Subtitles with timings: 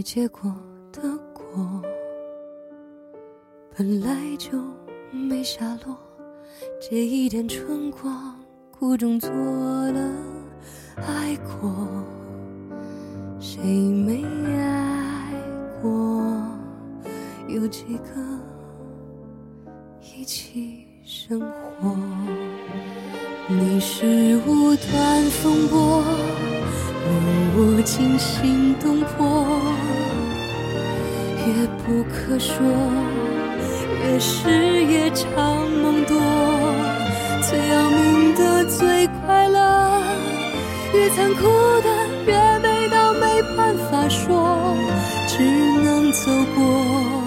[0.00, 0.50] 没结果
[0.90, 1.02] 的
[1.34, 1.82] 果，
[3.76, 4.58] 本来就
[5.12, 5.94] 没下落。
[6.80, 8.34] 借一点春光，
[8.70, 10.00] 苦中作乐，
[10.96, 11.86] 爱过，
[13.38, 14.24] 谁没
[14.56, 15.34] 爱
[15.82, 15.90] 过？
[17.48, 18.14] 有几个
[20.00, 21.94] 一起生活？
[23.48, 26.02] 你是无端风波，
[27.04, 29.44] 令我惊心动魄，
[31.46, 32.54] 越不可说，
[34.04, 36.16] 越是夜长梦多。
[37.42, 40.02] 最要命的最快乐，
[40.94, 41.42] 越残酷
[41.80, 41.88] 的
[42.26, 44.76] 越美到没办法说，
[45.26, 45.42] 只
[45.82, 47.19] 能走过，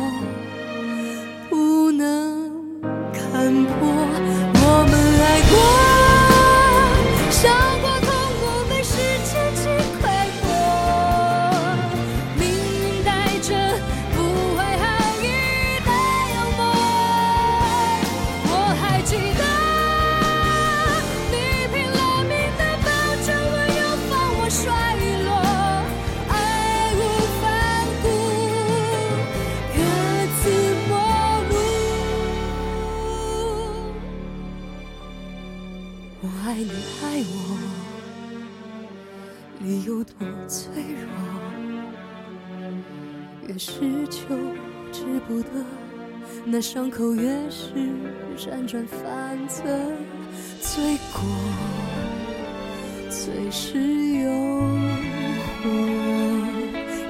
[37.36, 37.58] 我，
[39.60, 40.14] 你有多
[40.48, 40.72] 脆
[41.02, 41.08] 弱，
[43.48, 43.72] 越是
[44.08, 44.36] 求
[44.92, 45.50] 之不得，
[46.46, 47.74] 那伤口越是
[48.38, 49.64] 辗转反侧，
[50.62, 51.22] 罪过
[53.10, 54.30] 最是诱
[55.64, 55.66] 惑，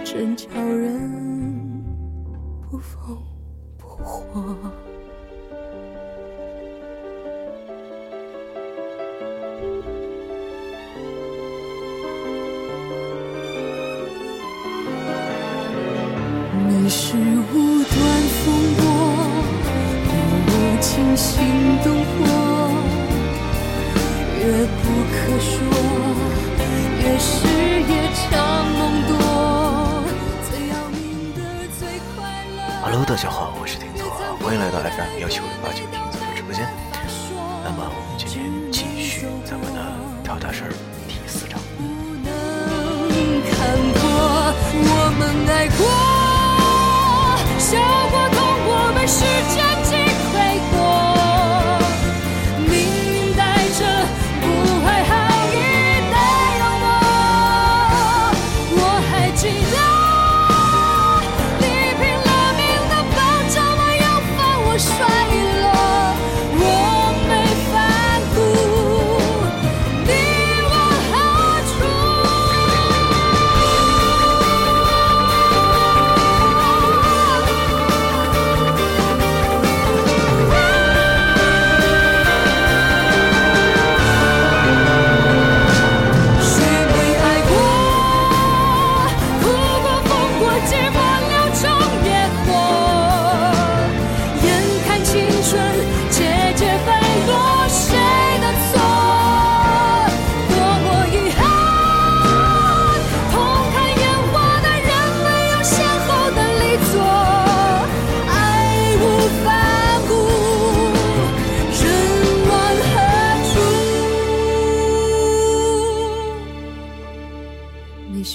[0.05, 1.32] 真叫人。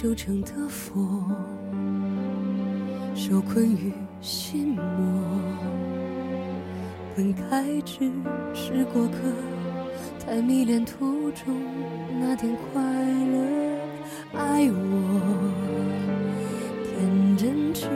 [0.00, 1.26] 修成的佛，
[3.16, 4.80] 受困于心魔。
[7.16, 8.08] 本该只
[8.54, 9.18] 是过客，
[10.24, 11.52] 太迷恋途中
[12.20, 13.42] 那点快乐。
[14.34, 15.50] 爱我，
[16.84, 17.88] 天真痴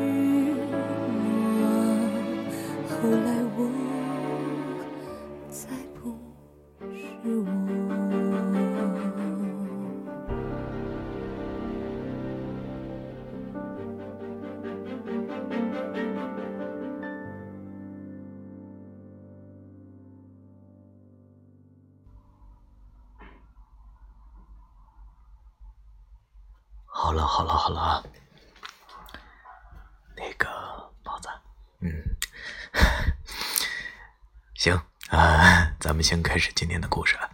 [35.12, 37.30] 啊，咱们先开始今天的故事了。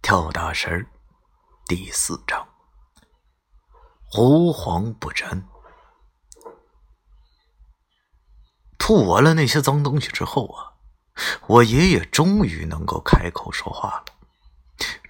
[0.00, 0.86] 跳大神
[1.66, 2.48] 第四章，
[4.06, 5.46] 狐黄不沾。
[8.78, 10.72] 吐完了那些脏东西之后啊，
[11.46, 14.04] 我爷爷终于能够开口说话了。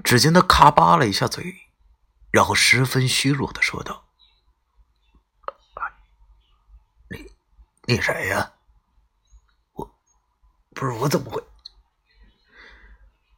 [0.03, 1.71] 只见他咔吧了一下嘴，
[2.33, 4.09] 然后十分虚弱的说道
[7.09, 7.31] ：“你，
[7.87, 8.54] 你谁呀？
[10.75, 11.43] 不是我怎么会？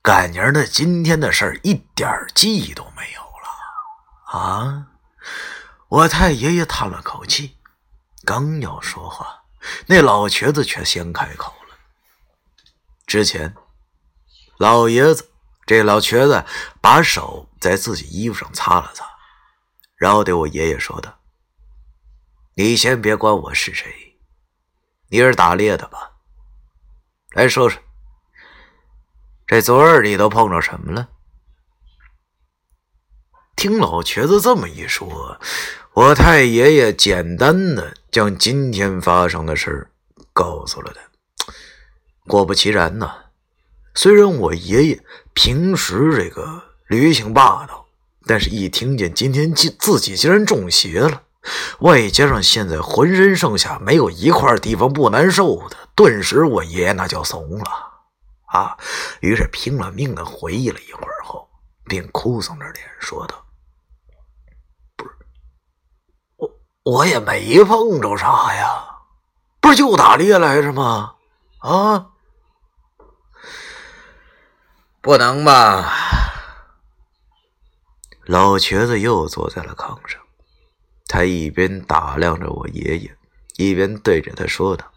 [0.02, 4.86] 感情的今天的事儿一点记忆都没有了啊！”
[5.88, 7.58] 我太爷爷叹了口气，
[8.24, 9.44] 刚要说话，
[9.86, 11.76] 那老瘸子却先开口了。
[13.06, 13.54] 之前，
[14.58, 15.30] 老爷子
[15.64, 16.44] 这老瘸子
[16.80, 19.06] 把手在自己衣服上擦了擦，
[19.96, 21.20] 然后对我爷爷说道
[22.54, 24.18] ：“你先别管我是谁，
[25.08, 26.15] 你是打猎的吧？
[27.36, 27.78] 来说说，
[29.46, 31.10] 这昨儿你都碰着什么了？”
[33.54, 35.38] 听老瘸子这么一说，
[35.92, 39.90] 我太爷爷简单的将今天发生的事儿
[40.32, 41.52] 告诉了他。
[42.26, 43.14] 果不其然呢，
[43.94, 45.04] 虽然我爷爷
[45.34, 47.86] 平时这个驴性霸道，
[48.24, 51.24] 但是一听见今天自自己竟然中邪了，
[51.80, 57.70] 外加上现在浑身上下没有一块地方不难受的，顿时我爷爷那叫怂了
[58.46, 58.76] 啊！
[59.20, 61.48] 于是拼了命的回忆了一会儿后，
[61.84, 63.44] 便哭丧着脸说道。
[64.96, 65.10] 不是，
[66.36, 66.50] 我
[66.84, 68.98] 我也没碰着啥呀，
[69.60, 71.14] 不是就打猎来着吗？
[71.58, 72.06] 啊，
[75.00, 75.92] 不能吧？
[78.26, 80.20] 老瘸子又坐在了炕上，
[81.08, 83.10] 他一边打量着我爷爷，
[83.56, 84.90] 一边对着他说道：“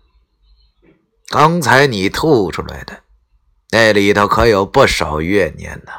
[1.30, 3.04] 刚才你吐出来的
[3.72, 5.92] 那里头可有不少怨念呢，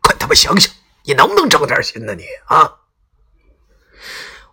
[0.00, 0.74] 快他妈想想，
[1.04, 2.14] 你能不能长点心呢？
[2.14, 2.74] 你啊！”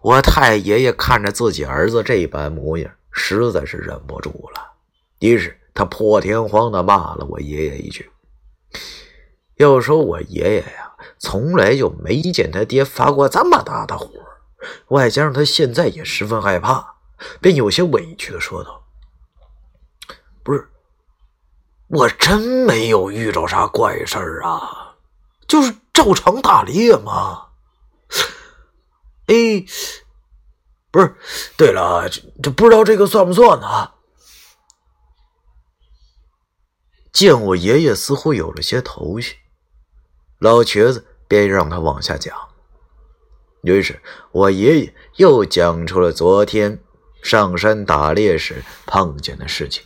[0.01, 4.73] 我太爷爷看着自己儿子这般模样，实在是忍不住了，
[5.19, 8.11] 于是他破天荒的骂了我爷爷一句。
[9.55, 14.09] 要说我爷爷呀，从来就没见他爹发过这么大的火，
[14.87, 16.95] 外加上他现在也十分害怕，
[17.39, 18.85] 便有些委屈的说道
[20.43, 20.69] ：“不是，
[21.87, 24.95] 我真没有遇着啥怪事儿啊，
[25.47, 27.43] 就是照常打猎嘛。”
[29.27, 29.65] 哎，
[30.91, 31.15] 不是，
[31.57, 33.91] 对了，这这不知道这个算不算呢？
[37.11, 39.37] 见我爷爷似乎有了些头绪，
[40.39, 42.35] 老瘸子便让他往下讲。
[43.63, 43.99] 于是，
[44.31, 46.79] 我爷爷又讲出了昨天
[47.23, 49.83] 上山打猎时碰见的事情。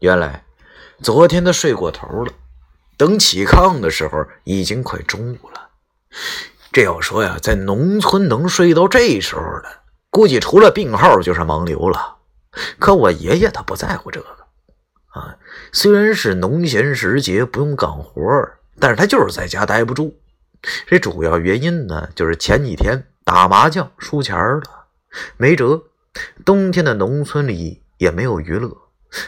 [0.00, 0.44] 原来，
[1.02, 2.32] 昨天他睡过头了，
[2.96, 5.68] 等起炕的时候已经快中午了。
[6.72, 9.80] 这要说呀，在农村能睡到这时候的，
[10.10, 12.16] 估计除了病号就是盲流了。
[12.78, 14.26] 可我爷爷他不在乎这个
[15.08, 15.36] 啊，
[15.72, 18.22] 虽然是农闲时节不用干活，
[18.78, 20.18] 但是他就是在家待不住。
[20.86, 24.86] 这主要原因呢，就是前几天打麻将输钱了，
[25.36, 25.82] 没辙。
[26.44, 28.74] 冬天的农村里也没有娱乐，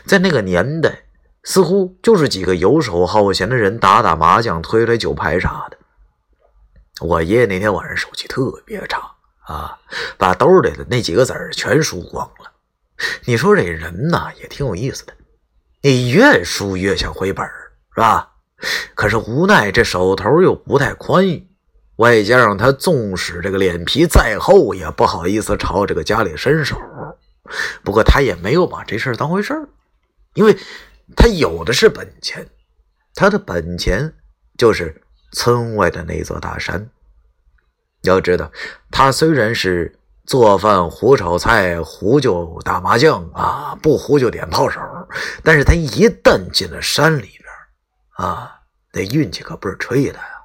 [0.07, 1.03] 在那个年代，
[1.43, 5.77] 似乎就是几个游手好闲的人打打麻将、推推酒牌啥的。
[7.01, 9.79] 我爷爷那天晚上手气特别差啊，
[10.17, 12.51] 把兜里的那几个子儿全输光了。
[13.27, 15.13] 你说这人呐也挺有意思的，
[15.83, 18.33] 你越输越想回本儿是吧？
[18.95, 21.49] 可是无奈这手头又不太宽裕，
[21.97, 26.77] 外加上他纵使这个脸皮再厚，也不好意思朝这个家里伸手。
[27.83, 29.69] 不过他也没有把这事当回事儿，
[30.35, 30.57] 因为
[31.17, 32.49] 他有的是本钱，
[33.15, 34.15] 他的本钱
[34.57, 35.03] 就是。
[35.31, 36.89] 村外的那座大山，
[38.01, 38.51] 要知道，
[38.91, 44.81] 他虽然是做饭、胡炒菜、胡就打麻将啊，不胡就点炮手，
[45.43, 47.29] 但是他一旦进了山里
[48.19, 50.43] 啊，那运气可不是吹的呀。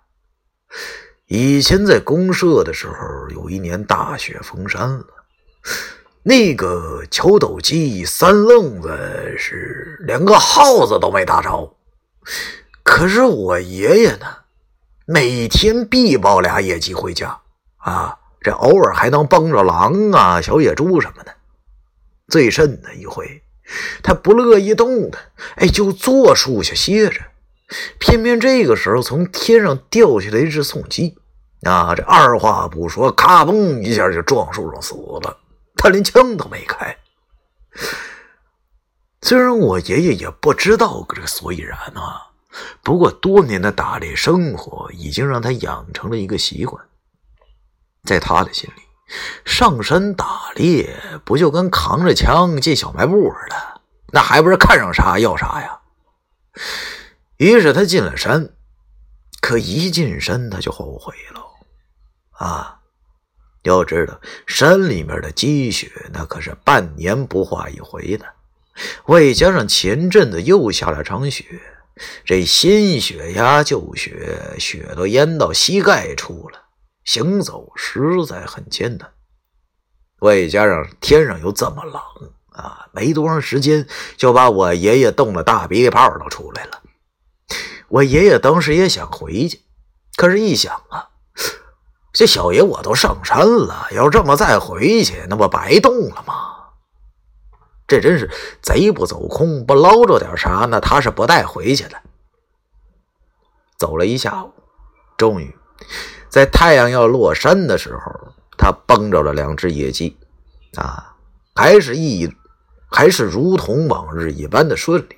[1.25, 2.95] 以前在公社的时候，
[3.31, 5.05] 有一年大雪封山了，
[6.21, 11.75] 那个裘斗鸡三愣子是连个耗子都没打着，
[12.83, 14.27] 可是我爷爷呢？
[15.07, 17.41] 每天必抱俩野鸡回家
[17.77, 21.33] 啊，这偶尔还能帮着狼啊、小野猪什么的。
[22.27, 23.41] 最甚的一回，
[24.03, 25.19] 他不乐意动弹，
[25.55, 27.19] 哎，就坐树下歇着。
[28.00, 31.15] 偏偏这个时候，从天上掉下来一只宋鸡
[31.63, 35.38] 啊，这二话不说，咔嘣一下就撞树上死了。
[35.75, 36.98] 他连枪都没开。
[39.22, 42.29] 虽然我爷爷也不知道这个所以然啊。
[42.84, 46.86] 不过，多年的打猎生活已经让他养成了一个习惯，
[48.03, 48.82] 在他的心里，
[49.43, 53.82] 上山打猎不就跟扛着枪进小卖部似的？
[54.12, 55.79] 那还不是看上啥要啥呀？
[57.37, 58.49] 于是他进了山，
[59.41, 61.41] 可一进山他就后悔了
[62.31, 62.79] 啊！
[63.63, 68.25] 要知道，山里面的积雪那可是半年不化一回的，
[69.05, 71.61] 外加上前阵子又下了场雪，
[72.25, 76.59] 这新雪压旧雪，雪都淹到膝盖处了，
[77.05, 79.09] 行走实在很艰难。
[80.19, 82.01] 外加上天上又这么冷
[82.51, 83.87] 啊，没多长时间
[84.17, 86.82] 就把我爷爷冻得大鼻涕泡都出来了。
[87.93, 89.62] 我爷爷当时也想回去，
[90.15, 91.09] 可是一想啊。
[92.12, 96.33] 这小爷我都上山了，要这么再回去，那不白冻了吗？
[97.85, 98.31] 这真是
[98.63, 102.01] 贼不走空，不捞着点啥，那他是不带回去的。
[103.77, 104.51] 走了一下午，
[105.15, 105.55] 终于
[106.29, 110.17] 在太阳要落山的时候，他蹦着了两只野鸡，
[110.77, 111.13] 啊，
[111.53, 112.27] 还是一
[112.89, 115.17] 还是如同往日一般的顺利。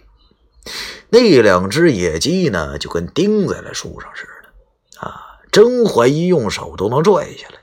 [1.16, 5.40] 那两只野鸡呢，就跟钉在了树上似的，啊。
[5.50, 7.56] 真怀疑用手都能拽下来。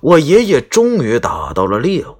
[0.00, 2.16] 我爷爷终于打到了猎物，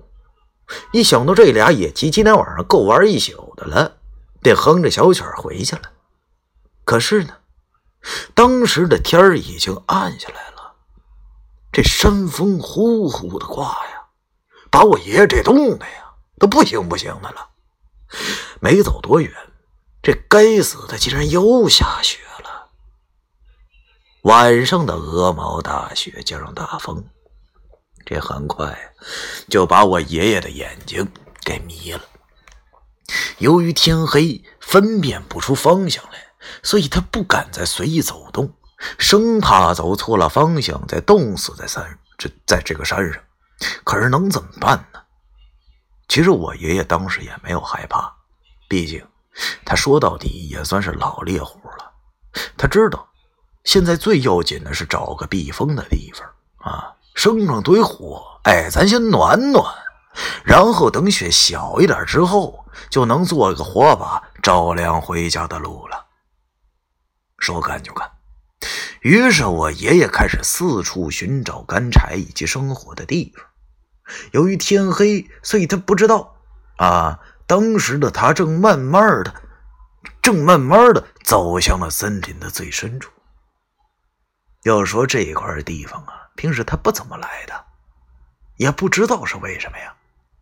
[0.92, 3.96] 一想到这俩野鸡今天晚上够玩一宿的了，
[4.40, 5.82] 便哼着小曲回去了。
[6.84, 7.34] 可是呢，
[8.32, 10.76] 当时的天已经暗下来了，
[11.72, 14.04] 这山风呼呼的刮呀，
[14.70, 17.48] 把我爷爷这冻的呀都不行不行的了。
[18.60, 19.32] 没走多远，
[20.04, 22.68] 这该死的竟然又下雪了。
[24.24, 27.02] 晚上的鹅毛大雪加上大风，
[28.04, 28.92] 这很快
[29.48, 31.10] 就把我爷爷的眼睛
[31.42, 32.02] 给迷了。
[33.38, 36.26] 由于天黑，分辨不出方向来，
[36.62, 38.54] 所以他不敢再随意走动，
[38.98, 43.22] 生怕走错了方向，再冻死在山这在这个山上。
[43.84, 45.00] 可是能怎么办呢？
[46.08, 48.14] 其实我爷爷当时也没有害怕，
[48.68, 49.02] 毕竟
[49.64, 51.92] 他说到底也算是老猎户了，
[52.56, 53.08] 他知道。
[53.64, 56.28] 现在最要紧的是找个避风的地方
[56.70, 59.74] 啊，生上堆火，哎，咱先暖暖，
[60.44, 66.04] 然后等雪小一点之后，就能做个火把照亮回家的路了。
[67.38, 68.10] 说干就干，
[69.00, 73.46] 于是我爷爷开始四处寻找干柴以及生火的地方。
[74.32, 76.36] 由于天黑，所以他不知道
[76.76, 79.34] 啊，当时的他正慢慢的，
[80.22, 83.10] 正慢慢的走向了森林的最深处。
[84.62, 87.64] 要说这块地方啊，平时他不怎么来的，
[88.56, 89.94] 也不知道是为什么呀。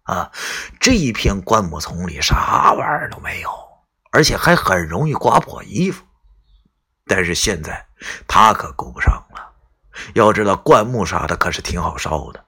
[0.04, 0.32] 啊，
[0.80, 3.50] 这一片灌木丛里啥玩意儿都没有，
[4.12, 6.04] 而且还很容易刮破衣服。
[7.06, 7.84] 但是现在
[8.28, 9.52] 他可顾不上了，
[10.14, 12.44] 要知道灌木啥的可是挺好烧的。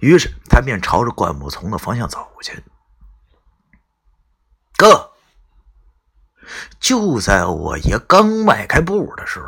[0.00, 2.62] 于是他便朝着灌木丛的方向走去。
[4.76, 5.10] 哥，
[6.80, 9.46] 就在我爷刚迈开步的时候。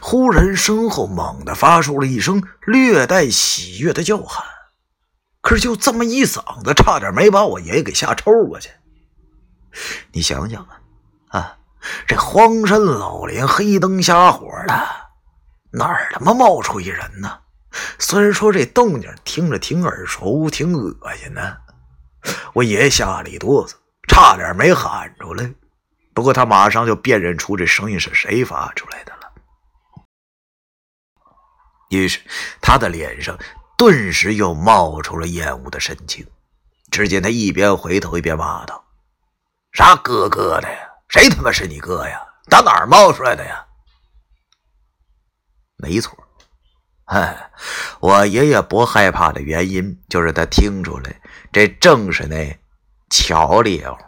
[0.00, 4.46] 忽然，身后猛地发出了一声略带喜悦的叫喊，
[5.40, 8.70] 可是就这么一嗓子，差点没把我爷爷给吓抽过去。
[10.12, 10.78] 你想想啊，
[11.30, 11.58] 啊，
[12.06, 14.88] 这荒山老林，黑灯瞎火的，
[15.72, 17.40] 哪儿他妈冒出一人呢？
[17.98, 21.58] 虽然说这动静听着挺耳熟，挺恶心的，
[22.52, 23.72] 我爷爷吓了一哆嗦，
[24.08, 25.52] 差点没喊出来。
[26.14, 29.32] 不过他马上就辨认出这声音是谁发出来的了。
[31.90, 32.20] 于是，
[32.60, 33.38] 他的脸上
[33.76, 36.26] 顿时又冒出了厌恶的神情。
[36.90, 38.84] 只见他一边回头一边骂道
[39.72, 40.78] ：“啥哥哥的呀？
[41.08, 42.20] 谁他妈是你哥呀？
[42.50, 43.66] 打哪儿冒出来的呀？”
[45.78, 46.14] 没错，
[47.06, 47.50] 哎，
[48.00, 51.18] 我爷爷不害怕的原因就是他听出来，
[51.50, 52.60] 这正是那
[53.12, 53.98] 乔猎户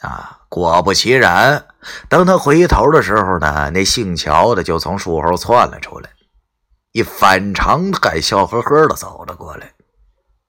[0.00, 0.38] 啊。
[0.48, 1.66] 果不其然，
[2.08, 6.10] 当他回头的时候呢，那姓乔的就从树后窜了出来。
[6.90, 9.74] 一反常态，笑呵呵的走了过来。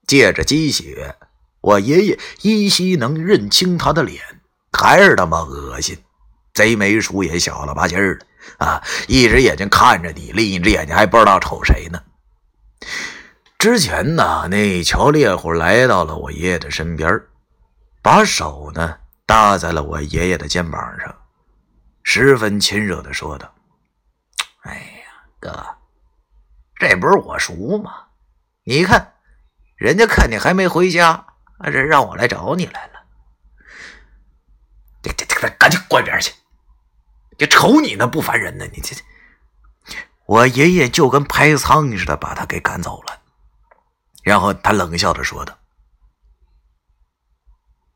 [0.08, 1.14] 借着积雪，
[1.60, 4.20] 我爷爷依稀能认清他的脸，
[4.72, 5.96] 还是他妈恶心，
[6.52, 8.26] 贼眉鼠眼，小了吧唧的
[8.58, 8.82] 啊！
[9.06, 12.02] 一只眼睛看着你，另一只眼睛还不知道瞅谁呢。
[13.56, 17.22] 之前呢，那乔猎户来到了我爷爷的身边，
[18.02, 21.14] 把手呢搭在了我爷爷的肩膀上，
[22.02, 23.54] 十分亲热的说道
[24.62, 25.64] ：“哎呀，哥。”
[26.76, 28.06] 这不是我叔吗？
[28.64, 29.14] 你看，
[29.76, 31.24] 人家看你还没回家，
[31.62, 33.04] 这让我来找你来了。
[35.00, 36.34] 这这这，赶紧滚边去！
[37.38, 39.02] 就瞅你那不烦人呢，你这这，
[40.26, 43.20] 我爷爷就跟拍苍蝇似的把他给赶走了。
[44.24, 45.56] 然后他冷笑着说道：“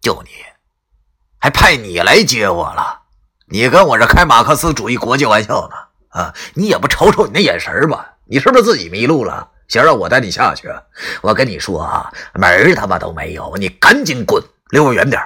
[0.06, 0.30] 就你，
[1.40, 3.02] 还派你来接我了？
[3.48, 5.76] 你跟我这开马克思主义国际玩笑呢？
[6.10, 6.32] 啊！
[6.54, 8.14] 你也不瞅瞅你那眼神吧？
[8.26, 9.50] 你是不是自己迷路了？
[9.66, 10.72] 想让我带你下去？
[11.22, 13.56] 我跟你说啊，门他妈都没有！
[13.56, 15.20] 你赶紧滚，离我远点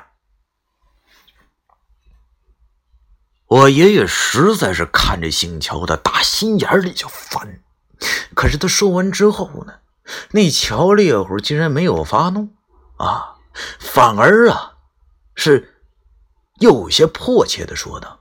[3.49, 7.61] 我爷爷实在是看着姓乔的打心眼里就烦，
[8.35, 9.75] 可是他说完之后呢，
[10.31, 12.49] 那乔烈虎竟然没有发怒
[12.97, 13.35] 啊，
[13.79, 14.73] 反而啊
[15.35, 15.83] 是
[16.61, 18.19] 又有些迫切的说道。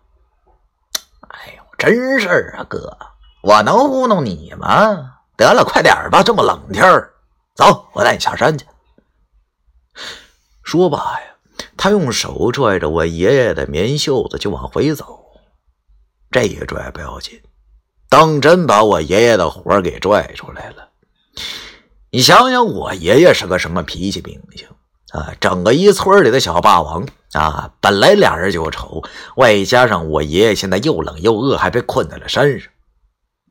[1.30, 2.98] 哎呦真事儿啊，哥，
[3.42, 5.16] 我能糊弄你吗？
[5.38, 7.14] 得了，快点吧，这么冷天儿，
[7.56, 8.66] 走，我带你下山去。
[10.64, 11.36] 说罢呀，
[11.78, 15.26] 他用手拽着我爷爷的棉袖子就往回走。
[16.32, 17.42] 这一拽不要紧，
[18.08, 20.90] 当真把我爷爷的火给拽出来了。
[22.12, 24.68] 你想想，我爷爷是个什么脾气秉性
[25.12, 25.34] 啊？
[25.40, 27.06] 整个一村里的小霸王。
[27.34, 29.04] 啊，本来俩人就丑，
[29.36, 32.72] 外加上我爷爷现在又冷又饿，还被困在了山上，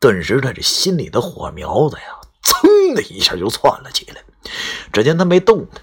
[0.00, 2.02] 顿时他这心里的火苗子呀，
[2.42, 4.24] 噌的一下就窜了起来。
[4.92, 5.80] 只见他没动弹，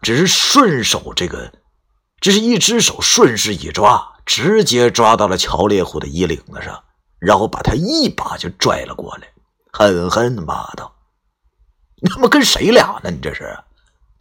[0.00, 1.52] 只是顺手这个，
[2.18, 6.82] 只是一只手顺势一抓，直接抓到了乔烈虎的衣领子上，
[7.18, 9.28] 然后把他一把就拽了过来，
[9.70, 10.94] 狠狠的骂道
[12.00, 13.10] ：“你他妈跟谁俩呢？
[13.10, 13.54] 你这是，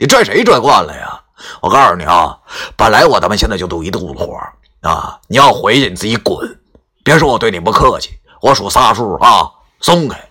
[0.04, 1.24] 你拽谁拽惯了呀？”
[1.62, 2.38] 我告诉你啊，
[2.76, 4.38] 本来我他妈现在就肚一肚子火
[4.82, 5.18] 啊！
[5.30, 6.60] 你要回去你自己滚，
[7.06, 8.20] 别说我对你不客气。
[8.42, 10.30] 我数仨数啊，松开，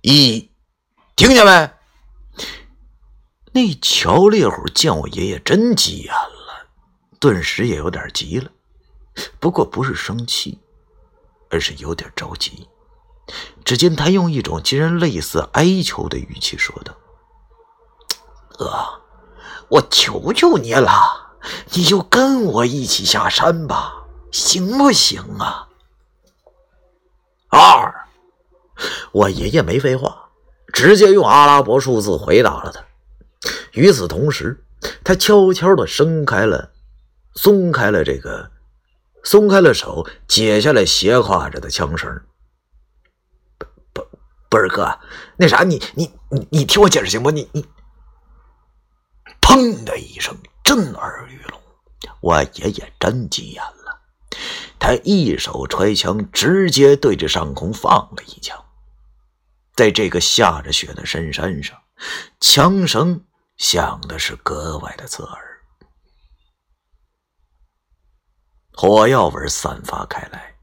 [0.00, 0.50] 一，
[1.14, 1.70] 听见没？
[3.52, 6.66] 那乔烈虎见我爷爷真急眼了，
[7.20, 8.50] 顿时也有点急了，
[9.38, 10.58] 不过不是生气，
[11.50, 12.66] 而是有点着急。
[13.62, 16.94] 只见他用一种竟然类似哀求的语气说道
[18.56, 18.72] ：“哥。”
[19.68, 20.90] 我求求你了，
[21.72, 25.66] 你就跟我一起下山吧，行不行啊？
[27.48, 28.06] 二，
[29.10, 30.30] 我爷爷没废话，
[30.72, 32.80] 直接用阿拉伯数字回答了他。
[33.72, 34.64] 与此同时，
[35.02, 36.70] 他悄悄的伸开了、
[37.34, 38.52] 松开了这个、
[39.24, 42.22] 松开了手，解下来斜挎着的枪绳。
[43.92, 44.06] 不，
[44.48, 44.96] 不是哥，
[45.36, 47.32] 那啥，你你你你听我解释行不？
[47.32, 47.66] 你你。
[49.46, 51.60] 砰的一声，震耳欲聋。
[52.20, 54.00] 我爷爷真急眼了，
[54.76, 58.60] 他一手揣枪，直接对着上空放了一枪。
[59.76, 61.80] 在这个下着雪的深山上，
[62.40, 63.24] 枪声
[63.56, 65.60] 响的是格外的刺耳，
[68.72, 70.56] 火药味散发开来。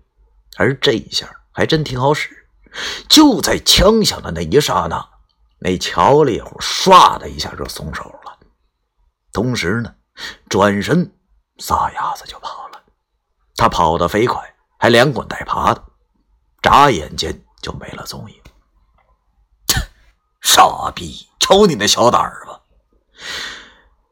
[0.58, 2.50] 而这一下还真挺好使。
[3.08, 5.10] 就在枪响的那一刹那，
[5.60, 8.33] 那乔烈虎唰的一下就松手了。
[9.34, 9.94] 同时呢，
[10.48, 11.12] 转身
[11.58, 12.82] 撒丫子就跑了。
[13.56, 15.84] 他跑得飞快，还连滚带爬的，
[16.62, 18.38] 眨眼间就没了踪影。
[20.42, 22.62] 傻逼，瞅你那小胆儿吧！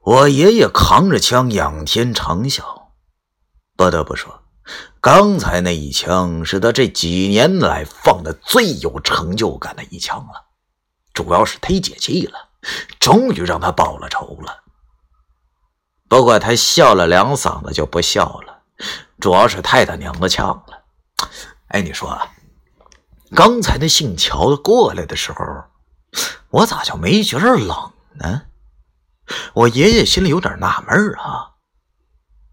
[0.02, 2.90] 我爷爷扛着枪仰天长啸。
[3.76, 4.42] 不得不说，
[5.00, 10.48] 刚才那一枪是他这几年来放的最有成就感的一枪了。
[11.14, 12.50] 主要是忒解气了，
[13.00, 14.64] 终于让他报了仇了。
[16.12, 18.64] 不过他笑了两嗓子就不笑了，
[19.22, 20.84] 主要是太他娘的呛了。
[21.70, 22.22] 哎，你说，
[23.34, 25.46] 刚才那姓乔的过来的时候，
[26.50, 28.42] 我咋就没觉着冷呢？
[29.54, 31.52] 我爷爷心里有点纳闷啊，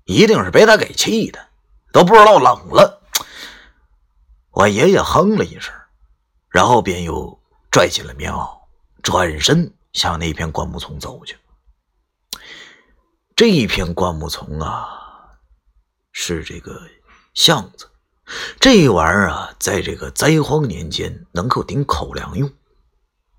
[0.04, 1.48] 一定是被他给气的，
[1.92, 3.02] 都不知道冷了。
[4.52, 5.74] 我爷爷哼了一声，
[6.48, 7.36] 然后便又
[7.72, 8.56] 拽起了棉袄，
[9.02, 11.36] 转身向那片灌木丛走去。
[13.38, 14.88] 这一片灌木丛啊，
[16.10, 16.82] 是这个
[17.34, 17.88] 巷子。
[18.58, 22.52] 这玩意儿啊，在这个灾荒年间能够顶口粮用，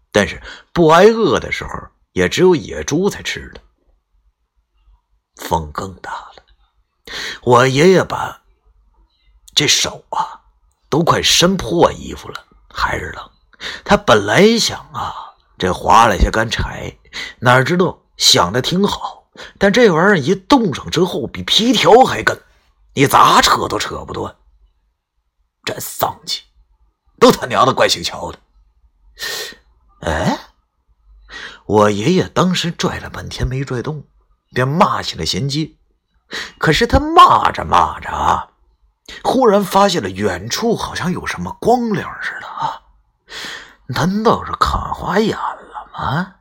[0.09, 1.71] 但是不挨饿的时候，
[2.13, 3.59] 也只有野猪才吃的。
[5.35, 6.43] 风更大了，
[7.41, 8.41] 我爷爷把
[9.53, 10.39] 这手啊
[10.89, 13.31] 都快伸破衣服了，还是冷。
[13.83, 15.13] 他本来想啊，
[15.57, 16.97] 这划了些干柴，
[17.39, 19.18] 哪知道想的挺好。
[19.57, 22.37] 但这玩意儿一冻上之后，比皮条还干，
[22.93, 24.35] 你咋扯都扯不断。
[25.63, 26.43] 真丧气，
[27.19, 28.39] 都他娘的怪姓乔的。
[30.01, 30.39] 哎，
[31.65, 34.05] 我爷爷当时拽了半天没拽动，
[34.53, 35.77] 便骂起了贤妻。
[36.57, 38.51] 可是他骂着骂着啊，
[39.23, 42.81] 忽然发现了远处好像有什么光亮似的啊，
[43.87, 46.35] 难道是看花眼了吗？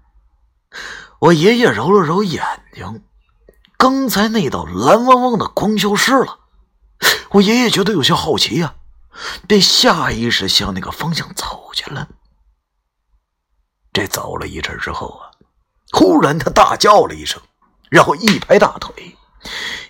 [1.21, 3.05] 我爷爷揉了揉眼睛，
[3.77, 6.39] 刚才那道蓝汪汪的光消失了。
[7.31, 8.77] 我爷爷觉得有些好奇呀，
[9.47, 12.09] 便下意识向那个方向走去了。
[13.93, 15.31] 这走了一阵之后啊，
[15.93, 17.43] 忽然他大叫了一声，
[17.91, 19.17] 然后一拍大腿，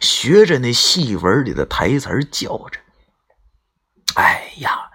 [0.01, 2.81] 学着那戏文里的台词叫着
[4.17, 4.91] ：“哎呀，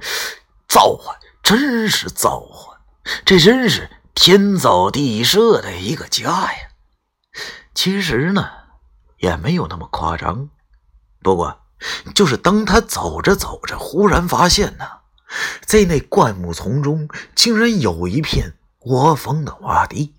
[0.67, 2.79] 造化，真是造化！
[3.23, 6.69] 这真是天造地设的一个家呀！”
[7.73, 8.49] 其实呢，
[9.17, 10.49] 也没有那么夸张。
[11.21, 11.61] 不过，
[12.13, 14.85] 就是当他走着走着，忽然发现呢，
[15.65, 18.55] 在那灌木丛中竟然有一片。
[18.85, 20.13] 窝蜂的洼地，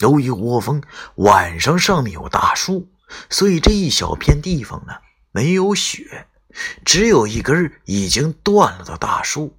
[0.00, 0.82] 由于窝蜂
[1.14, 2.90] 晚上上面有大树，
[3.30, 4.96] 所以这一小片地方呢
[5.30, 6.26] 没有雪，
[6.84, 9.56] 只有一根已经断了的大树。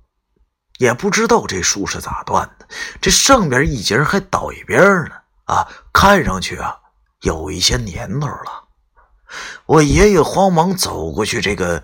[0.84, 2.68] 也不知道这树是咋断的，
[3.00, 5.12] 这上边一截还倒一边呢。
[5.46, 6.78] 啊，看上去啊
[7.22, 8.68] 有一些年头了。
[9.66, 11.82] 我爷爷慌忙走过去，这个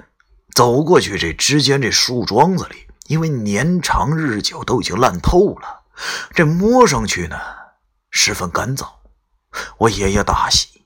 [0.54, 5.84] 走过去这之间这树桩子里，因为年长日久都已经烂透了。
[6.34, 7.40] 这摸上去呢，
[8.12, 8.86] 十分干燥。
[9.78, 10.86] 我爷爷大喜，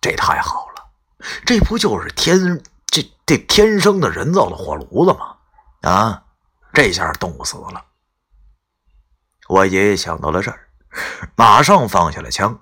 [0.00, 0.88] 这太好了，
[1.44, 5.36] 这不就是天这这天生的人造的火炉子吗？
[5.82, 6.24] 啊，
[6.78, 7.84] 这下冻死了。
[9.48, 10.68] 我爷爷想到了这儿，
[11.34, 12.56] 马上放下了枪，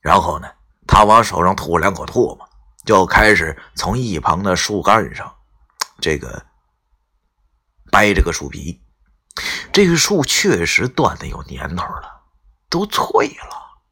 [0.00, 0.48] 然后呢，
[0.86, 2.48] 他往手上吐两口唾沫，
[2.84, 5.34] 就开始从一旁的树干上
[5.98, 6.40] 这个
[7.90, 8.80] 掰这个树皮。
[9.72, 12.22] 这个树确实断的有年头了，
[12.68, 13.82] 都脆了。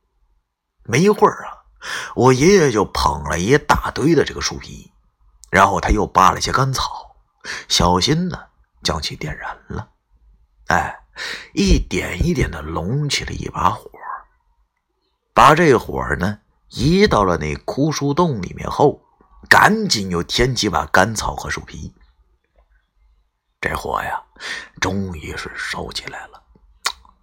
[0.85, 1.67] 没一会儿啊，
[2.15, 4.93] 我爷爷就捧了一大堆的这个树皮，
[5.51, 7.17] 然后他又扒了些干草，
[7.67, 8.48] 小心的
[8.89, 9.87] 将其点燃了。
[10.69, 10.99] 哎，
[11.53, 13.91] 一点一点的隆起了一把火，
[15.35, 16.39] 把这火呢
[16.71, 19.03] 移到了那枯树洞里面后，
[19.47, 21.93] 赶紧又添几把干草和树皮。
[23.61, 24.23] 这火呀，
[24.81, 26.43] 终于是烧起来了。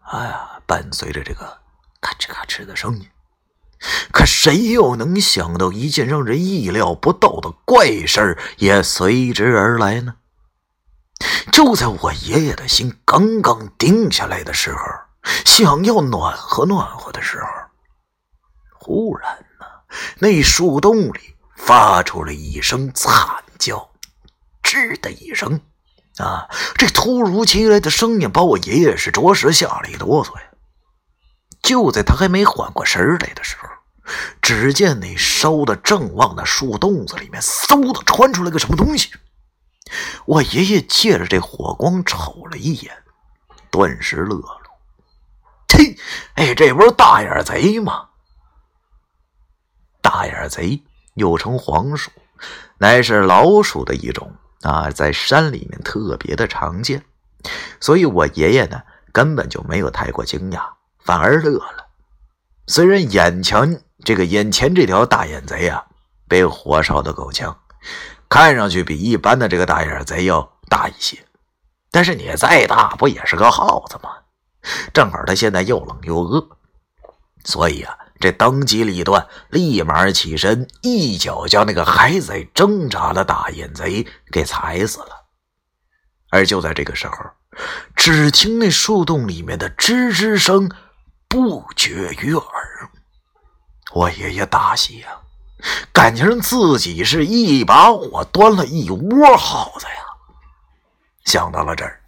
[0.02, 1.58] 哎呀，伴随着这个
[2.00, 3.10] 咔哧咔哧的声音，
[4.12, 10.18] 可谁又能想到一件让人意料不到的怪事也随之而来呢？
[11.52, 14.80] 就在我爷爷的心刚刚定下来的时候，
[15.46, 17.48] 想要暖和暖和的时候，
[18.80, 19.66] 忽然呢，
[20.20, 23.90] 那树洞里发出了一声惨叫，
[24.64, 25.62] 吱的一声。
[26.18, 26.48] 啊！
[26.78, 30.44] 这突如其来的声音把我爷爷是着实吓了一哆嗦呀。
[31.62, 33.68] 就在他还没缓过神来的时候，
[34.42, 39.10] 只见那烧的正旺的树洞子里面，嗖的窜出来个什么东西。
[40.26, 43.04] 我爷爷借着这火光瞅了一眼，
[43.70, 44.72] 顿时乐了。
[45.68, 45.98] 嘿，
[46.36, 48.10] 哎，这不是大眼贼吗？
[50.02, 50.84] 大眼贼
[51.16, 52.12] 又称黄鼠，
[52.78, 54.36] 乃是老鼠的一种。
[54.62, 57.06] 啊，在山里面特别的常见，
[57.80, 61.86] 所以我爷爷呢根本就没有太过惊讶，反而乐了。
[62.66, 65.86] 虽然眼前这个眼前这条大眼贼啊
[66.28, 67.60] 被火烧的够呛，
[68.30, 71.26] 看上去比一般的这个大眼贼要大一些，
[71.92, 74.10] 但是你再大不也是个耗子吗？
[74.94, 76.48] 正好他现在又冷又饿，
[77.44, 77.98] 所以啊。
[78.18, 85.26] 这当机立断，立马起身，一脚将那个还在挣扎的大眼贼给踩死了。
[86.30, 87.18] 而就在这个时候，
[87.94, 90.72] 只听那树洞里面的吱吱声
[91.28, 92.90] 不绝于耳。
[93.94, 95.20] 我爷爷大喜呀，
[95.92, 100.04] 感情自己是一把火端了一窝耗子呀。
[101.26, 102.02] 想到了这儿，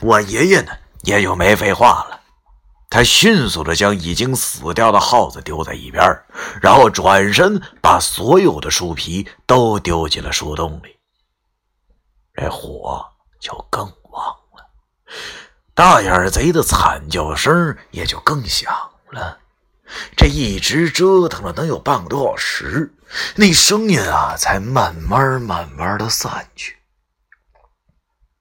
[0.00, 0.72] 我爷爷呢
[1.02, 2.20] 也就没废话了。
[2.88, 6.04] 他迅速的将已经死掉的耗子丢在一边，
[6.60, 10.98] 然后转身把所有的树皮都丢进了树洞里。
[12.34, 13.06] 这火
[13.40, 14.24] 就更旺
[14.56, 14.66] 了，
[15.74, 18.70] 大眼贼的惨叫声也就更响
[19.10, 19.38] 了。
[20.16, 22.94] 这一直折腾了能有半个多小时，
[23.36, 26.76] 那声音啊才慢慢慢慢的散去。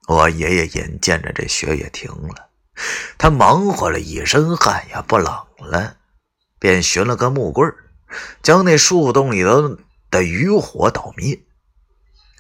[0.07, 2.49] 我爷爷眼见着这雪也停了。
[3.17, 5.97] 他忙活了一身汗呀，不冷了，
[6.57, 7.73] 便寻了个木棍
[8.41, 9.77] 将那树洞里头
[10.09, 11.39] 的余火捣灭。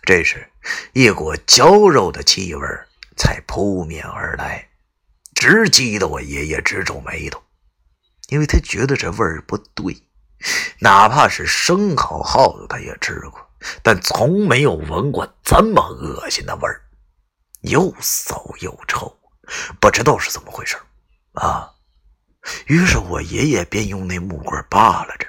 [0.03, 0.49] 这时，
[0.93, 2.67] 一股焦肉的气味
[3.15, 4.69] 才扑面而来，
[5.35, 7.43] 直激得我爷爷直皱眉头，
[8.29, 10.01] 因为他觉得这味儿不对。
[10.79, 13.51] 哪怕是生烤耗子，他也吃过，
[13.83, 16.81] 但从没有闻过这么恶心的味儿，
[17.61, 19.19] 又骚又臭。
[19.79, 20.77] 不知道是怎么回事
[21.33, 21.69] 啊！
[22.67, 25.27] 于是我爷爷便用那木棍扒拉着。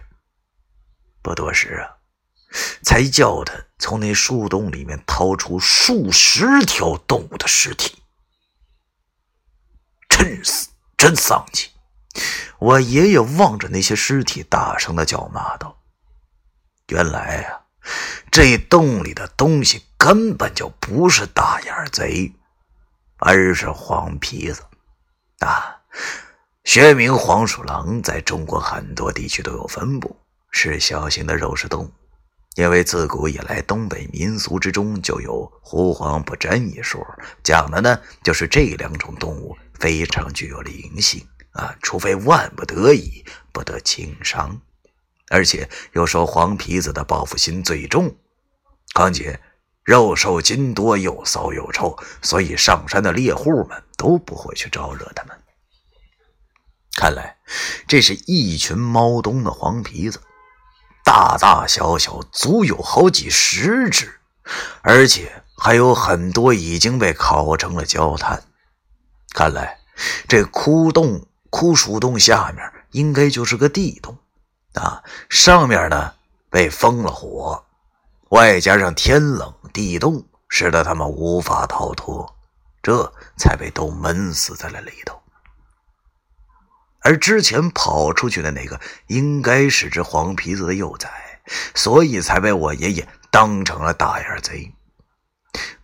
[1.20, 1.90] 不多时啊，
[2.82, 8.00] 才叫他从那树洞里面掏出数十条动物的尸体。
[10.08, 11.71] 真死，真丧气！
[12.58, 15.76] 我爷爷望着那些尸体，大声的叫骂道
[16.88, 17.62] ：“原来啊，
[18.30, 22.32] 这洞里的东西根本就不是大眼贼，
[23.18, 24.62] 而是黄皮子
[25.40, 25.80] 啊！
[26.64, 30.16] 学名黄鼠狼，在中国很多地区都有分布，
[30.50, 31.90] 是小型的肉食动物。
[32.54, 37.04] 因为自古以来，东北民俗之中就有‘狐黄不沾’一说，
[37.42, 44.60] 讲的呢就是这两种动物非常具有灵性啊，除非万不得已，不得轻伤。
[45.30, 48.16] 而且又说黄皮子的报复心最重，
[48.94, 49.40] 况且
[49.82, 55.38] 肉瘦筋多，又骚又臭，所以上山的猎户们都不会去招惹他们。
[56.94, 57.38] 看来
[57.88, 60.20] 这是一群猫冬的黄皮子。
[61.04, 64.20] 大大小小足有好几十只，
[64.82, 68.44] 而且还有很多已经被烤成了焦炭。
[69.34, 69.80] 看来
[70.28, 74.16] 这枯洞、枯树洞下面应该就是个地洞
[74.72, 75.04] 啊！
[75.28, 76.14] 上面呢
[76.48, 77.62] 被封了火，
[78.30, 82.34] 外加上天冷地冻，使得他们无法逃脱，
[82.82, 85.20] 这才被都闷死在了里头。
[87.00, 91.10] 而之前跑出去的那个，应该是只黄皮子的幼崽，
[91.74, 94.74] 所以才被我爷爷当成了大眼贼。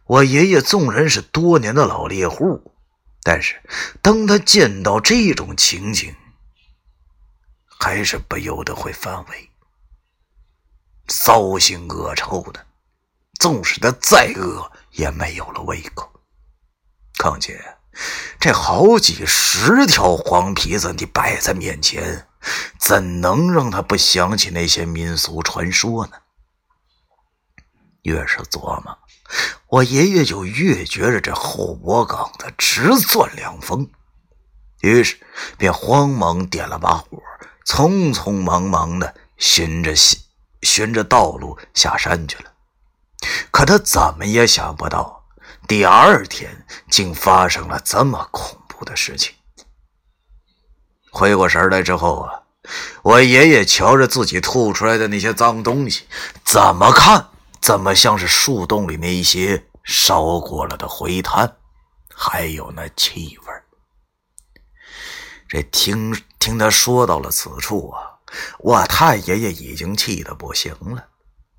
[0.06, 2.72] 我爷爷纵然是多年的老猎户，
[3.28, 3.62] 但是
[4.00, 6.16] 当他见到这种情景，
[7.78, 9.50] 还是不由得会反胃，
[11.08, 12.66] 骚腥恶臭的，
[13.38, 16.10] 纵使他再饿，也没有了胃口。
[17.18, 17.62] 况且。
[18.40, 22.28] 这好几十条黄皮子，你摆在面前，
[22.78, 26.12] 怎能让他不想起那些民俗传说呢？
[28.02, 28.98] 越是琢磨，
[29.68, 33.90] 我爷爷就越觉着这后脖梗子直钻凉风，
[34.80, 35.18] 于是
[35.58, 37.22] 便慌忙点了把火，
[37.66, 39.92] 匆匆忙忙的循着
[40.62, 42.52] 循着道路下山去了。
[43.50, 45.26] 可他怎么也想不到。
[45.66, 49.34] 第二天，竟发生了这么恐怖的事情。
[51.10, 52.42] 回过神来之后啊，
[53.02, 56.04] 我爷爷瞧着自己吐出来的那些脏东西，
[56.42, 57.28] 怎么看
[57.60, 61.56] 怎么像是树洞里那一些烧过了的灰炭，
[62.14, 63.52] 还有那气味
[65.48, 68.18] 这听听他说到了此处啊，
[68.58, 71.08] 我太爷爷已经气得不行了，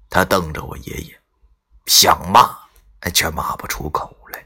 [0.09, 1.19] 他瞪着我爷爷，
[1.85, 2.57] 想骂。
[3.13, 4.45] 却骂不出口来，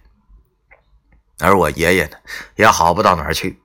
[1.39, 2.17] 而我爷爷呢，
[2.55, 3.59] 也好不到哪儿去。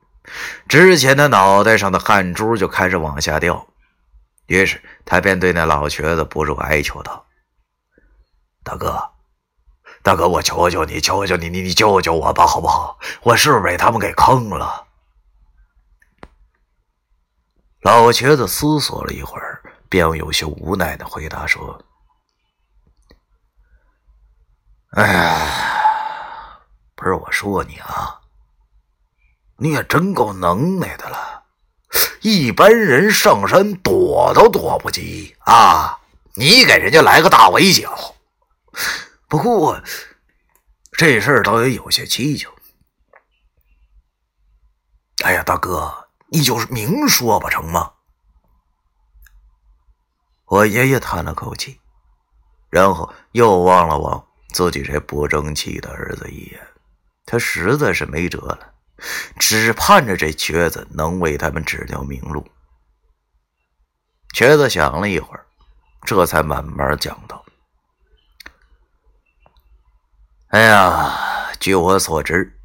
[0.66, 3.68] 之前的脑袋上的汗珠就开始往下掉，
[4.46, 7.26] 于是他便对那老瘸子不住哀求道
[8.68, 9.10] ：“大哥，
[10.02, 12.98] 大哥，我求求你，求求你，你你救救我吧，好不好？
[13.22, 14.86] 我是不是被他们给坑了？”
[17.80, 21.82] 老瘸子思索了一会儿，便有些无奈的回答说。
[24.90, 26.60] 哎呀，
[26.94, 28.20] 不是我说你啊，
[29.56, 31.44] 你也真够能耐的了，
[32.20, 35.98] 一般人上山躲都躲不及啊，
[36.34, 38.14] 你给人家来个大围剿。
[39.28, 39.82] 不过
[40.92, 42.50] 这事儿倒也有些蹊跷。
[45.24, 47.92] 哎呀，大哥，你就是明说不成吗？
[50.46, 51.80] 我爷爷叹了口气，
[52.70, 54.24] 然后又望了望。
[54.50, 56.68] 自己这不争气的儿子一眼，
[57.26, 58.74] 他实在是没辙了，
[59.38, 62.50] 只盼着这瘸子能为他们指条明路。
[64.32, 65.44] 瘸子想了一会儿，
[66.06, 67.44] 这才慢慢讲道
[70.48, 72.58] ：“哎呀，据我所知，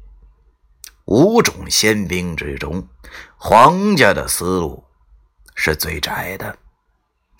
[1.04, 2.88] 五种仙兵之中，
[3.36, 4.82] 皇家的思路
[5.54, 6.56] 是最窄的，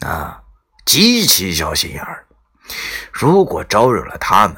[0.00, 0.42] 啊，
[0.84, 2.26] 极其小心眼儿。”
[3.10, 4.56] 如果招惹了他们，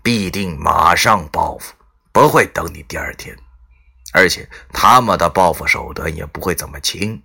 [0.00, 1.74] 必定马上报复，
[2.12, 3.36] 不会等你第二天。
[4.12, 7.20] 而且他们的报复手段也不会这么轻，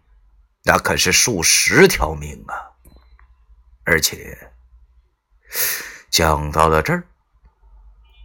[0.63, 2.55] 那可是数十条命啊！
[3.83, 4.51] 而且
[6.09, 7.03] 讲到了这儿，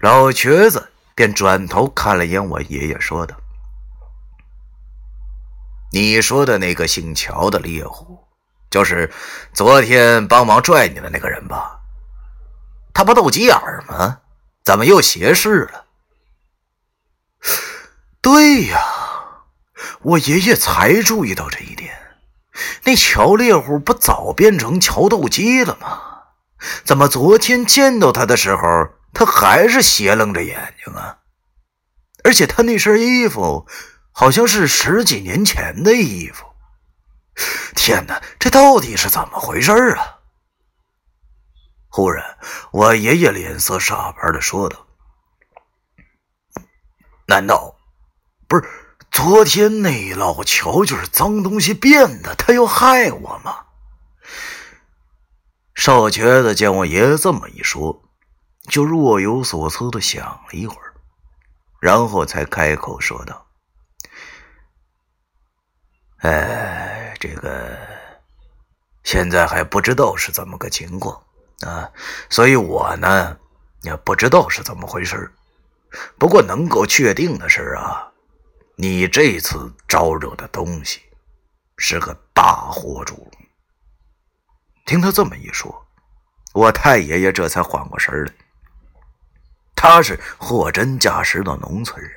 [0.07, 3.35] 老瘸子便转头看了眼我爷爷，说道
[5.91, 8.25] ：“你说的那个姓乔的猎户，
[8.71, 9.13] 就是
[9.53, 11.81] 昨天帮忙拽你的那个人吧？”
[12.95, 14.19] 他不斗鸡眼儿吗？
[14.63, 15.87] 怎么又斜视了？
[18.23, 18.79] 对呀，
[20.03, 21.93] 我爷爷才注意到这一点。
[22.85, 26.01] 那乔猎户不早变成乔斗鸡了吗？
[26.85, 31.21] 怎么昨天见到他的时候，他还是斜楞着眼睛啊？
[32.23, 33.67] 而且他那身衣服
[34.13, 36.45] 好像是十几年前的衣服。
[37.75, 40.19] 天哪，这到底是怎么回事啊？
[41.89, 42.37] 忽然，
[42.73, 44.87] 我爷爷脸色煞白的说道
[47.27, 47.75] ：“难道
[48.47, 48.69] 不是
[49.11, 52.35] 昨天那老乔就是脏东西变的？
[52.35, 53.65] 他要害我吗？”
[55.75, 58.03] 少瘸子见我爷爷这么一说，
[58.69, 60.93] 就若有所思的想了一会儿，
[61.81, 63.47] 然后才开口说道
[66.19, 67.79] ：“哎，这个
[69.05, 71.23] 现在还不知道是怎么个情况
[71.61, 71.91] 啊，
[72.29, 73.39] 所以我呢
[73.83, 75.33] 也不知道是怎么回事。
[76.19, 78.13] 不过能够确定的是啊，
[78.77, 81.01] 你这次招惹的东西
[81.79, 83.31] 是个大货主。”
[84.87, 85.87] 听他这么一说，
[86.53, 88.33] 我太爷爷这才缓过神来。
[89.77, 92.11] 他是货真价实的农村人，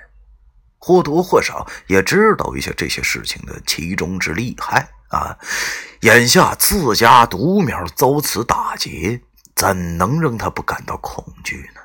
[0.79, 5.37] 或多或少也知道一些这些事情的其中之厉害啊。
[6.01, 9.21] 眼下自家独苗遭此打劫，
[9.53, 11.81] 怎能让他不感到恐惧呢？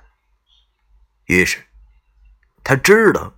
[1.27, 1.59] 于是，
[2.63, 3.35] 他知道，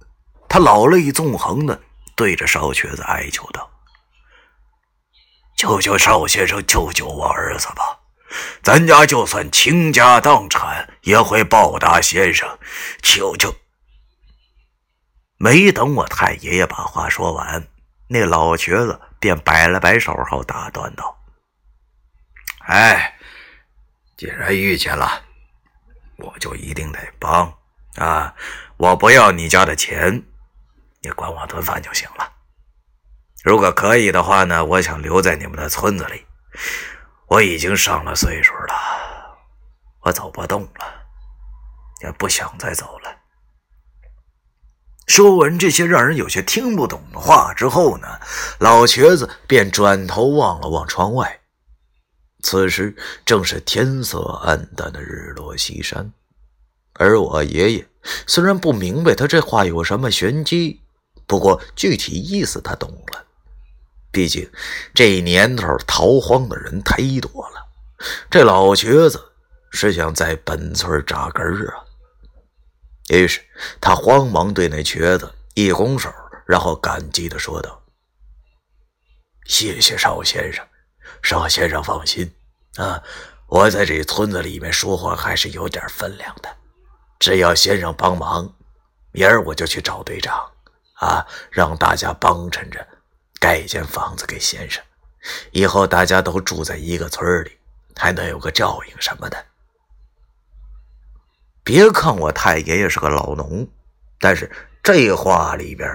[0.49, 1.81] 他老泪纵横的
[2.15, 3.71] 对着少瘸子哀求道。
[5.57, 7.99] 求求邵先生救救我儿子吧！
[8.63, 12.59] 咱家就算倾家荡产也会报答先生。
[13.03, 13.55] 求求！
[15.39, 17.69] 没等我太爷爷把话说完，
[18.09, 21.19] 那老瘸子便摆了摆手后打断道
[22.67, 23.19] ：“哎，
[24.17, 25.25] 既然遇见了，
[26.17, 27.53] 我就一定得帮
[27.97, 28.35] 啊！
[28.79, 30.23] 我不要你家的钱，
[31.03, 32.33] 你管我顿饭就行了。”
[33.45, 36.25] 如果可以的话呢，我想留在你们的村子里。
[37.29, 38.75] 我已经上了岁数了，
[40.01, 41.07] 我走不动了，
[42.03, 43.17] 也不想再走了。
[45.09, 48.21] 说完这些让人有些听不懂的话之后呢，
[48.59, 51.41] 老瘸子便转头望了望窗外。
[52.43, 56.13] 此时正是天色暗淡的日落西山，
[56.93, 57.89] 而我爷爷
[58.29, 60.81] 虽然不明白他这话有什么玄机，
[61.27, 63.26] 不过具体意思他懂了。
[64.17, 64.51] 毕竟，
[64.95, 67.69] 这年头逃荒的人忒多了。
[68.31, 69.23] 这老瘸子
[69.71, 71.85] 是想在本村扎根啊。
[73.11, 73.43] 于是
[73.79, 76.11] 他慌忙对那瘸子一拱手，
[76.47, 77.83] 然后感激的说道
[79.45, 80.67] ：“谢谢邵先生，
[81.23, 82.35] 邵先生放心
[82.77, 83.03] 啊，
[83.49, 86.49] 我在这村子里面说话还是有点分量的。
[87.19, 88.51] 只要先生帮忙，
[89.13, 90.35] 明儿我就去找队长
[91.01, 92.83] 啊，让大家帮衬着。”
[93.47, 94.83] 盖一间房子给先生，
[95.53, 97.53] 以后大家都住在一个村里，
[97.95, 99.47] 还能有个照应什么的。
[101.63, 103.69] 别看我太爷爷是个老农，
[104.19, 104.51] 但是
[104.83, 105.89] 这话里边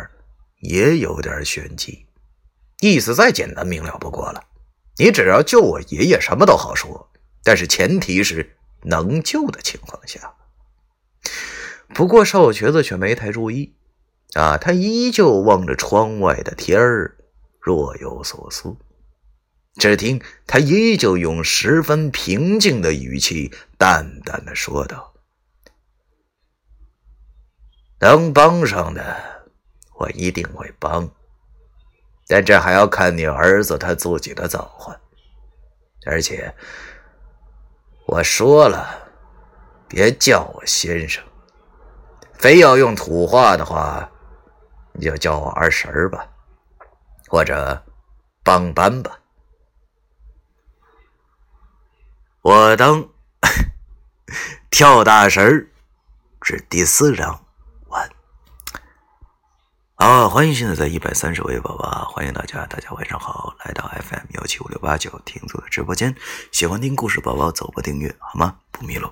[0.62, 2.06] 也有点玄机，
[2.80, 4.42] 意思再简单明了不过了。
[4.96, 7.12] 你只要救我爷爷，什么都好说，
[7.44, 10.36] 但是前提是能救的情况下。
[11.94, 13.76] 不过少瘸子却没太注意，
[14.36, 17.18] 啊，他依旧望着窗外的天儿。
[17.62, 18.76] 若有所思，
[19.76, 25.14] 只听他依旧用十分平静的语气，淡淡的说道
[28.02, 29.46] ：“能帮上的，
[30.00, 31.08] 我一定会帮。
[32.28, 35.00] 但这还要看你儿子他自己的造化。
[36.08, 36.52] 而且
[38.08, 39.08] 我说了，
[39.88, 41.24] 别叫我先生，
[42.34, 44.10] 非要用土话的话，
[44.94, 46.28] 你就叫我二婶儿吧。”
[47.32, 47.86] 或者
[48.44, 49.18] 帮班吧，
[52.42, 53.08] 我当
[54.70, 55.72] 跳大神
[56.42, 57.46] 是第四章
[57.88, 58.10] 完。
[59.96, 66.14] 好，欢迎现在在一百三十位宝宝，欢迎大家，大家晚上好，来到 FM 幺七五六八九听组的直播间，
[66.52, 68.58] 喜欢听故事宝宝走吧订阅好吗？
[68.72, 69.10] 不迷路。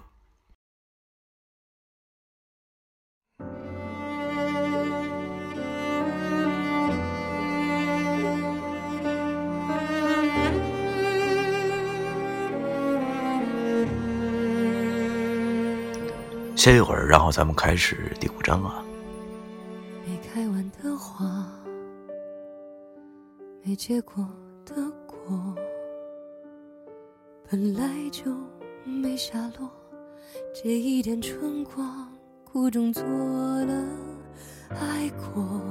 [16.60, 18.84] 歇一会儿，然后咱们开始第五章啊。
[20.06, 21.50] 没开完的花，
[23.64, 24.28] 没结果
[24.66, 24.76] 的
[25.08, 25.56] 果，
[27.50, 28.36] 本来就
[28.84, 29.72] 没下落。
[30.54, 32.12] 这一点春光，
[32.44, 33.74] 苦中作乐，
[34.68, 35.62] 爱过，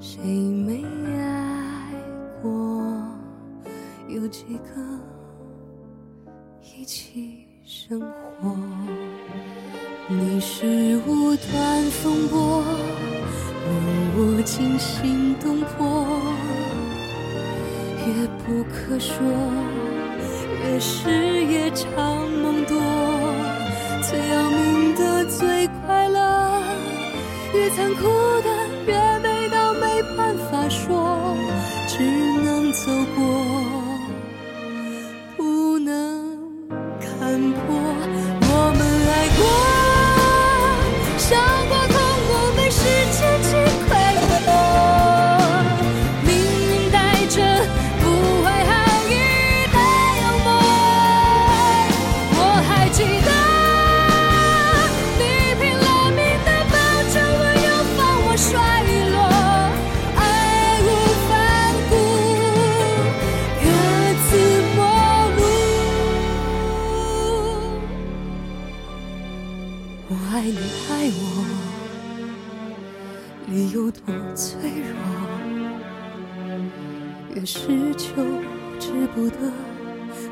[0.00, 0.82] 谁没
[1.14, 1.92] 爱
[2.42, 2.50] 过？
[4.08, 4.82] 有几个
[6.60, 6.84] 一？
[6.84, 8.25] 起生活。
[8.42, 8.54] 我
[10.08, 12.62] 你是无端风波，
[13.64, 13.74] 令
[14.14, 16.06] 我惊心动魄。
[18.06, 18.12] 越
[18.44, 19.16] 不可说，
[20.62, 22.76] 越是夜长梦多。
[24.02, 26.62] 最要命的最快乐，
[27.54, 28.04] 越残酷
[28.42, 31.34] 的越美到没办法说，
[31.88, 32.02] 只
[32.44, 33.55] 能走过。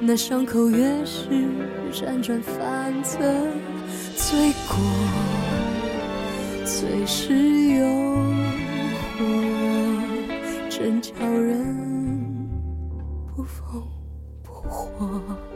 [0.06, 1.30] 那伤口越是
[1.90, 3.18] 辗转反侧，
[4.14, 4.76] 罪过
[6.66, 7.32] 最是
[7.70, 7.86] 诱
[9.16, 9.22] 惑，
[10.68, 12.48] 真叫人
[13.34, 13.82] 不疯
[14.42, 15.53] 不活。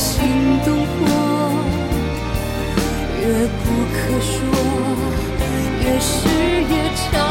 [0.00, 0.18] 心
[0.64, 1.06] 动过，
[3.20, 4.32] 越不可说，
[5.82, 6.16] 越是
[6.72, 6.74] 夜
[7.12, 7.29] 长。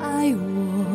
[0.00, 0.87] 爱我。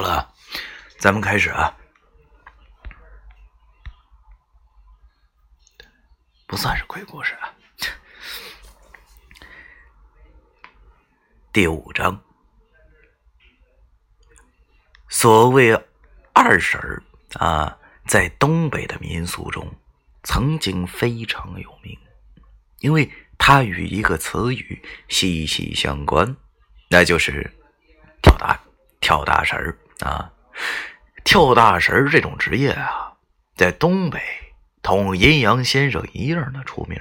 [0.00, 0.32] 好了，
[0.98, 1.76] 咱们开始啊。
[6.46, 7.52] 不算是鬼故事啊。
[11.52, 12.18] 第五章，
[15.10, 15.74] 所谓
[16.32, 17.02] 二婶儿
[17.34, 17.76] 啊，
[18.06, 19.70] 在东北的民俗中
[20.22, 21.94] 曾经非常有名，
[22.78, 26.34] 因为它与一个词语息息相关，
[26.88, 27.42] 那就是
[28.22, 28.58] 跳大。
[29.02, 30.32] 跳大神儿啊，
[31.24, 33.14] 跳大神这种职业啊，
[33.56, 34.20] 在东北
[34.82, 37.00] 同阴阳先生一样的出名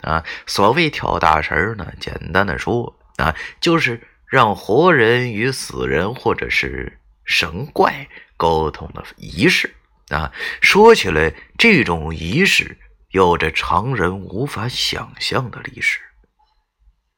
[0.00, 0.24] 啊。
[0.46, 9.74] 所谓跳大神呢，简单的说啊，就是让活人与死人或者是神怪沟通的仪式
[10.10, 10.32] 啊。
[10.60, 12.78] 说起来，这种仪式
[13.10, 16.00] 有着常人无法想象的历史。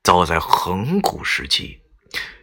[0.02, 1.82] 早在恒古时期，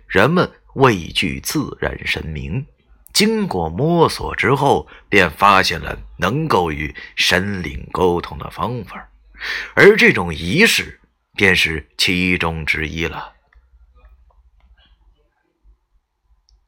[0.05, 2.63] 人们畏惧自然神明，
[3.11, 9.09] 经过摸索之后，便发现了能够与神灵沟通的方法，
[9.73, 11.01] 而这种仪式
[11.35, 13.33] 便是其中之一了。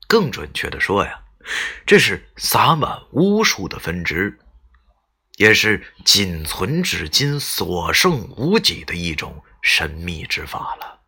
[0.07, 1.21] 更准确的说呀，
[1.85, 4.39] 这是撒满巫术的分支，
[5.37, 10.98] 也是仅存至今、所剩无几的一种神秘之法了。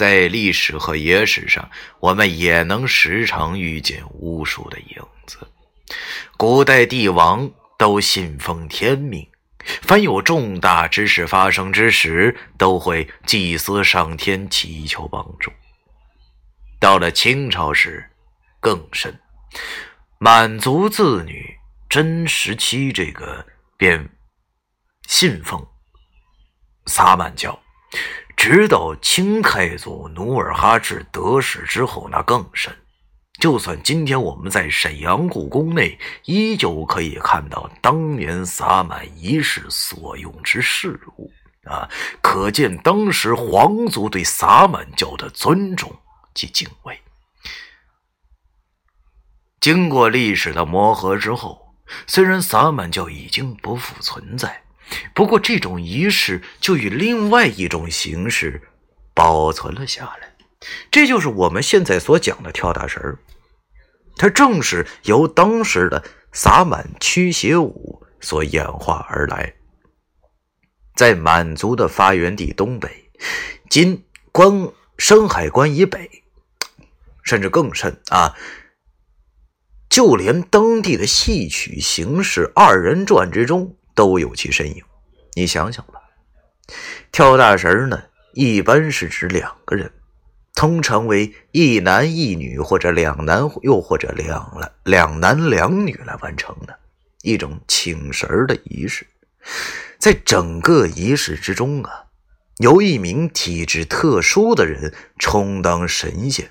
[0.00, 4.96] 在历史和野史上，我们也能时常遇见巫术的影
[5.26, 5.36] 子。
[6.38, 9.28] 古代帝王都信奉天命，
[9.82, 15.52] 凡有重大之事发生之时，都会祭祀上天，祈求帮助。
[16.78, 18.10] 到了清朝时，
[18.58, 19.20] 更甚，
[20.16, 21.58] 满族子女
[21.90, 23.46] 真十七这个
[23.76, 24.08] 便
[25.06, 25.62] 信奉
[26.86, 27.60] 萨满教，
[28.40, 32.74] 直到清太祖努尔哈赤得势之后，那更甚。
[33.38, 41.30] 就算今天我们在沈阳故宫内，依旧可以看到当年萨满仪式所用之事物
[41.64, 41.86] 啊，
[42.22, 45.94] 可见当时皇族对萨满教的尊重。
[46.32, 46.98] 及敬畏。
[49.60, 51.74] 经过历史的磨合之后，
[52.06, 54.59] 虽然萨满教已经不复存在，
[55.14, 58.60] 不过这种仪式就以另外一种形式
[59.14, 60.34] 保存了下来。
[60.90, 63.18] 这就是我们现在所讲的跳大神儿
[64.16, 69.54] 它正是由当时的撒满驱邪舞所演化而来。
[70.94, 73.10] 在满族的发源地东北，
[73.68, 74.68] 今关
[74.98, 76.10] 山海关以北。
[77.22, 78.34] 甚至更甚啊！
[79.88, 84.82] 就连当地的戏曲形式二人转之中都有其身影。
[85.34, 86.00] 你想想吧，
[87.12, 89.92] 跳大神呢，一般是指两个人，
[90.54, 96.78] 通常为一男一女，或者两男又或者两了两男两女来完成的
[97.20, 99.06] 一种请神的仪式。
[99.98, 102.06] 在整个仪式之中啊，
[102.56, 106.50] 由一名体质特殊的人充当神仙。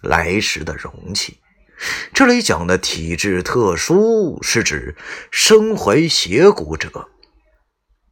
[0.00, 1.38] 来时的容器，
[2.12, 4.96] 这里讲的体质特殊，是指
[5.30, 7.08] 身怀邪骨者。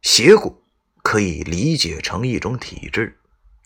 [0.01, 0.63] 邪骨
[1.01, 3.17] 可以理解成一种体质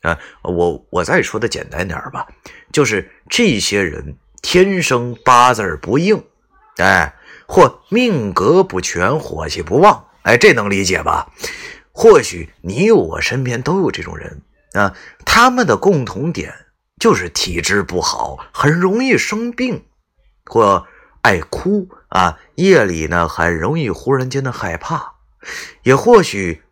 [0.01, 0.17] 啊。
[0.43, 2.27] 我我再说的简单点吧，
[2.71, 6.23] 就是这些人天生八字不硬，
[6.77, 7.15] 哎，
[7.47, 11.31] 或命格不全，火气不旺，哎，这能理解吧？
[11.91, 14.41] 或许你我身边都有这种人
[14.73, 14.95] 啊，
[15.25, 16.53] 他们的共同点。
[16.99, 19.85] 就是体质不好，很容易生病，
[20.47, 20.87] 或
[21.21, 22.39] 爱哭啊。
[22.55, 25.13] 夜里呢，很容易忽然间的害怕，
[25.83, 26.63] 也或许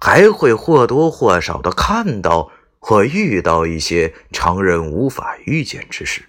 [0.00, 6.24] 还会或多或少的看到或遇到一些常人无法遇见之事。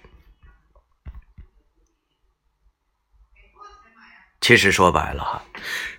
[4.40, 5.42] 其实说白了，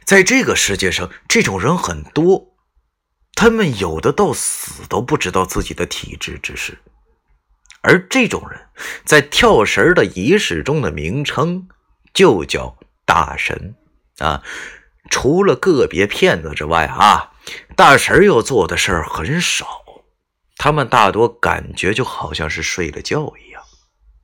[0.06, 2.56] 在这个世界上，这种人很多，
[3.34, 6.80] 他们有的到死都不知道自己的体质之事。
[7.82, 8.60] 而这种人，
[9.06, 11.68] 在跳绳的仪式中的名称
[12.14, 13.76] 就叫大神
[14.20, 14.44] 啊。
[15.10, 17.32] 除了个别骗子之外啊，
[17.76, 19.66] 大神要做的事儿很少。
[20.58, 23.64] 他们大多感觉就好像是睡了觉一样，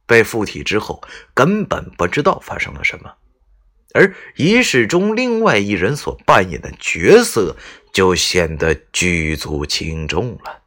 [0.06, 1.02] 被附体之后
[1.34, 3.14] 根本不知道发生了什么。
[3.94, 7.56] 而仪式中另外一人所扮演的角色，
[7.94, 10.65] 就显得举足轻重了。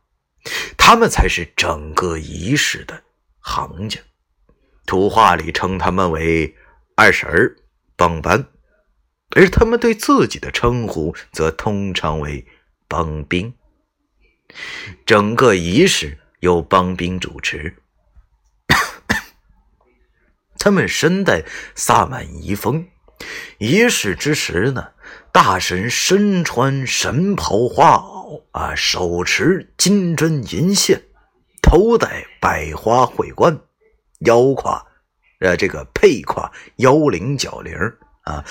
[0.77, 3.03] 他们才是整个仪式的
[3.41, 4.01] 行家，
[4.87, 6.57] 土话里称他们为
[6.97, 7.57] 二婶儿、
[7.97, 8.47] 帮班，
[9.37, 12.47] 而他们对自己的称呼则通常为
[12.89, 13.55] 帮兵。
[15.05, 17.83] 整个仪式由帮兵主持，
[20.59, 21.45] 他们身带
[21.75, 22.89] 萨满遗风。
[23.59, 24.93] 仪式之时呢，
[25.33, 28.18] 大神身穿神袍花袄。
[28.53, 31.03] 啊，手持金针银线，
[31.63, 33.61] 头戴百花会冠，
[34.21, 34.83] 腰挎
[35.41, 37.75] 呃这个佩挎妖灵角铃
[38.23, 38.45] 啊，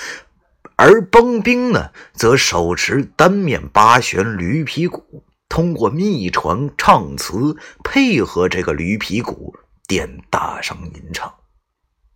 [0.76, 9.54] 而崩兵呢，则手持单面八弦驴皮鼓，通过秘传唱词配合这个驴皮鼓
[9.86, 11.34] 点大声吟唱，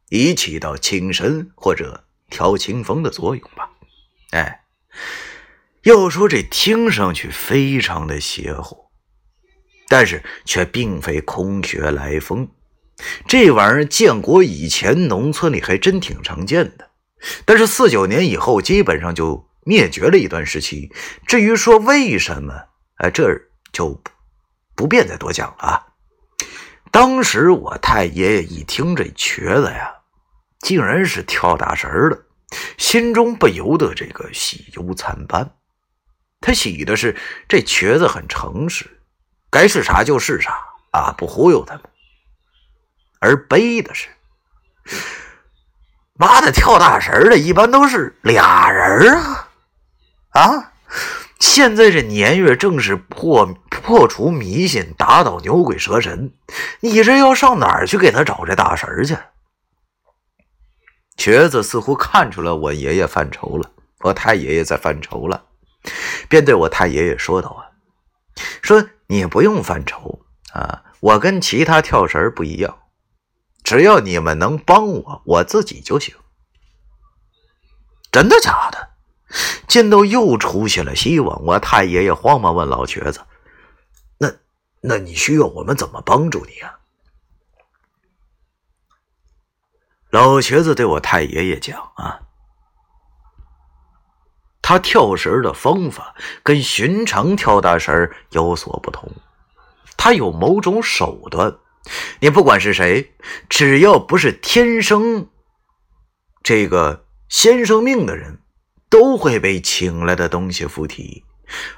[0.08, 3.70] 以起到请神或者调清风的作用吧。
[4.30, 4.60] 哎。
[5.84, 8.76] 要说这听上去非常的邪乎，
[9.88, 12.48] 但是却并非空穴来风。
[13.26, 16.90] 这玩意儿建国以前农村里还真挺常见的，
[17.44, 20.92] 但是四九年以后基本上就灭绝了一段时期。
[21.26, 22.54] 至于说为什么，
[22.98, 23.36] 哎，这
[23.72, 24.00] 就
[24.76, 25.86] 不便再多讲了啊。
[26.92, 29.92] 当时我太爷爷一听这瘸子呀，
[30.60, 32.26] 竟然是跳大神的，
[32.78, 35.50] 心中不由得这个喜忧参半。
[36.42, 37.16] 他喜的是
[37.48, 39.00] 这瘸子很诚实，
[39.48, 40.58] 该是啥就是啥
[40.90, 41.82] 啊，不忽悠他们；
[43.20, 44.08] 而悲的是，
[46.14, 49.48] 妈的，跳大神的一般都是俩人啊
[50.32, 50.72] 啊！
[51.38, 56.32] 现在这年月正是破破除迷信、打倒牛鬼蛇神，
[56.80, 59.16] 你这要上哪儿去给他找这大神去？
[61.16, 63.70] 瘸子似乎看出来我爷爷犯愁了，
[64.00, 65.44] 我太爷爷在犯愁了。
[66.28, 67.70] 便对我太爷爷说道：“啊，
[68.62, 72.78] 说你不用犯愁啊，我跟其他跳绳不一样，
[73.64, 76.14] 只要你们能帮我，我自己就行。
[78.10, 78.90] 真的假的？”
[79.66, 83.22] 见到又出现了希望，我太爷爷慌忙问老瘸子
[84.18, 84.30] ：“那，
[84.82, 86.78] 那你需要我们怎么帮助你啊？”
[90.10, 92.20] 老瘸子对我太爷爷讲：“啊。”
[94.72, 99.12] 他跳绳的方法跟寻常跳大绳有所不同，
[99.98, 101.58] 他有某种手段。
[102.20, 103.12] 你不管是谁，
[103.50, 105.28] 只要不是天生
[106.42, 108.38] 这个先生命的人，
[108.88, 111.22] 都会被请来的东西附体。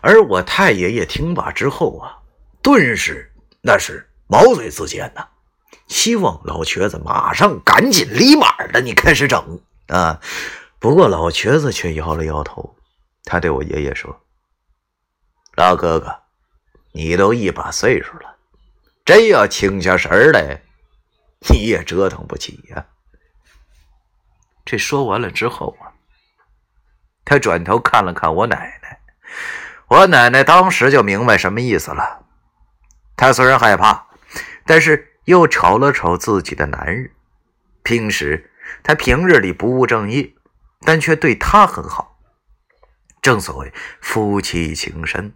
[0.00, 2.18] 而我太爷爷听罢之后啊，
[2.62, 5.26] 顿时那是毛遂自荐呐，
[5.88, 10.20] 希望老瘸子马上赶紧立马的你开始整啊。
[10.78, 12.73] 不过老瘸子却摇了摇头，
[13.24, 14.24] 他对我爷爷说
[15.56, 16.22] ：“老哥哥，
[16.92, 18.36] 你都一把岁数了，
[19.04, 20.62] 真要请下神来，
[21.50, 22.86] 你也折腾不起呀。”
[24.64, 25.92] 这说完了之后啊，
[27.24, 29.00] 他转头看了看我奶奶，
[29.88, 32.26] 我奶奶当时就明白什么意思了。
[33.16, 34.06] 她虽然害怕，
[34.66, 37.10] 但是又瞅了瞅自己的男人，
[37.82, 38.52] 平时
[38.82, 40.34] 他平日里不务正业。
[40.86, 42.13] 但却对他很好，
[43.24, 43.72] 正所谓
[44.02, 45.32] 夫妻情深，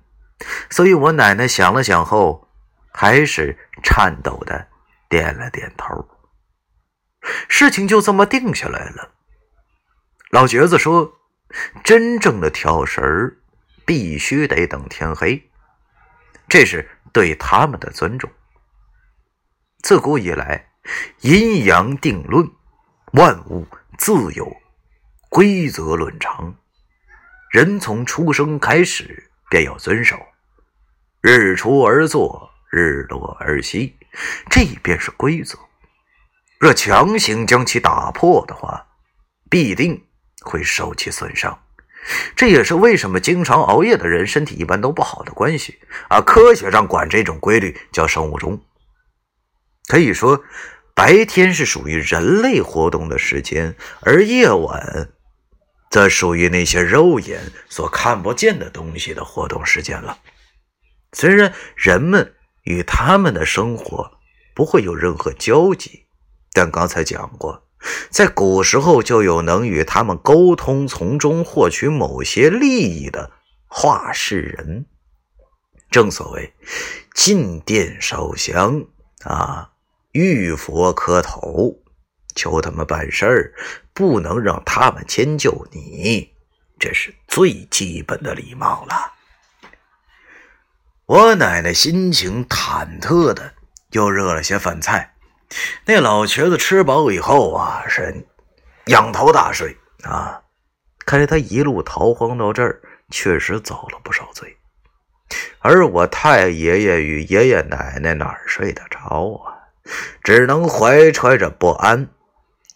[0.68, 2.47] 所以我奶奶想了想后，
[2.93, 4.68] 还是颤抖的
[5.09, 6.07] 点了点头。
[7.49, 9.14] 事情就这么定下来了。
[10.28, 11.14] 老瘸子说
[11.82, 13.39] ：“真正的跳绳，
[13.86, 15.49] 必须得等天黑，
[16.47, 18.30] 这是对他们的尊重。
[19.82, 20.72] 自古以来，
[21.22, 22.51] 阴阳定论，
[23.14, 23.66] 万物
[23.97, 24.55] 自有。”
[25.30, 26.55] 规则论常，
[27.51, 30.16] 人从出生开始便要遵守。
[31.20, 33.96] 日出而作，日落而息，
[34.51, 35.59] 这便是规则。
[36.61, 38.86] 若强行将其打破的话，
[39.49, 40.05] 必定
[40.42, 41.59] 会受其损伤。
[42.36, 45.78] 这也是为什么经常熬夜的人身体一般都不好的关系
[46.09, 46.20] 啊！
[46.20, 48.62] 科学上管这种规律叫生物钟。
[49.88, 50.42] 可以说，
[50.94, 55.11] 白天是属于人类活动的时间，而夜晚。
[55.91, 60.18] 则属于那些肉眼所看不见的东西的活动时间了。
[61.12, 62.34] 虽然人们
[62.64, 64.18] 与他们的生活
[64.55, 66.07] 不会有任何交集，
[66.53, 67.66] 但刚才讲过，
[68.11, 73.30] 在古时候就有能与他们沟通、从中获取某些利益的
[73.66, 74.86] 化世人。
[75.91, 76.53] 正所谓
[77.14, 78.84] 进殿烧香
[79.22, 79.70] 啊，
[80.12, 81.80] 遇佛磕头。
[82.39, 83.53] 求他们办事儿，
[83.93, 86.32] 不能让他们迁就你，
[86.78, 89.12] 这是最基本的礼貌了。
[91.07, 93.55] 我奶奶心情忐忑的，
[93.91, 95.14] 又热了些饭菜。
[95.84, 98.24] 那老瘸子吃饱以后啊，是
[98.86, 100.41] 仰头大睡啊。
[101.05, 102.80] 看来他一路逃荒到这儿，
[103.11, 104.57] 确实遭了不少罪。
[105.59, 109.59] 而我太爷爷与爷爷奶奶哪儿睡得着啊？
[110.22, 112.11] 只能怀揣着不安。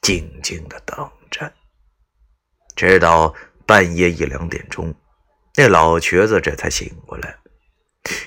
[0.02, 1.52] 静静的等着，
[2.74, 3.32] 直到
[3.64, 4.92] 半夜一两点钟，
[5.56, 7.36] 那老瘸子这才醒过来。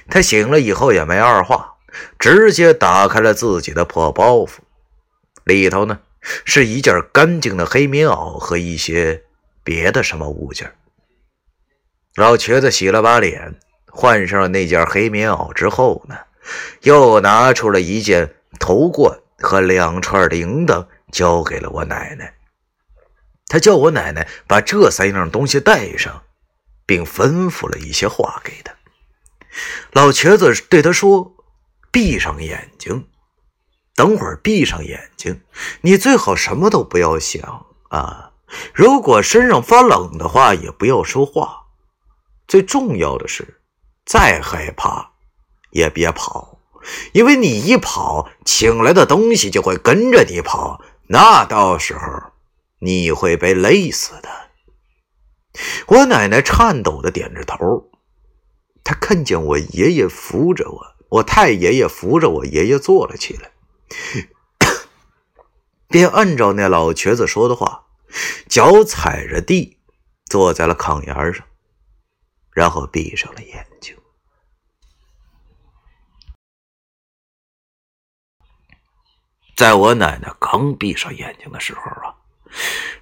[0.10, 1.76] 他醒了以后也没二话，
[2.18, 4.60] 直接打开了自己的破包袱，
[5.44, 6.00] 里头呢
[6.46, 9.26] 是一件干净的黑棉袄和一些
[9.62, 10.74] 别的什么物件。
[12.16, 16.16] 老瘸子洗了把脸，换上了那件黑棉袄之后呢，
[16.84, 20.88] 又拿出了一件头冠和两串铃铛。
[21.16, 22.36] 交给了我奶奶，
[23.48, 26.24] 他叫我奶奶把这三样东西带上，
[26.86, 28.76] 并吩咐了一些话给他。
[29.94, 31.38] 老瘸子对他说
[31.90, 33.08] ：“闭上眼睛，
[33.96, 35.42] 等会儿闭上眼睛，
[35.80, 38.34] 你最好什么都不要想啊，
[38.74, 41.68] 如果身上发冷的话，也不要说话。
[42.46, 43.62] 最重要的是，
[44.06, 45.14] 再害怕
[45.72, 46.60] 也别跑，
[47.14, 52.02] 因为你一跑，请来的东西就会跟着你跑，那到时候
[52.80, 54.30] 你会被累死的。
[55.88, 57.92] 我奶奶颤抖的点着头，
[58.84, 63.52] 她看见我爷爷扶着我，我太爷爷扶着我爷爷坐了起来，
[65.88, 67.86] 便按照那老瘸子说的话，
[68.50, 69.78] 脚踩着地，
[70.26, 71.46] 坐在了炕沿上。
[72.52, 73.96] 然后闭上了眼睛。
[79.56, 82.16] 在我奶奶刚闭上眼睛的时候啊，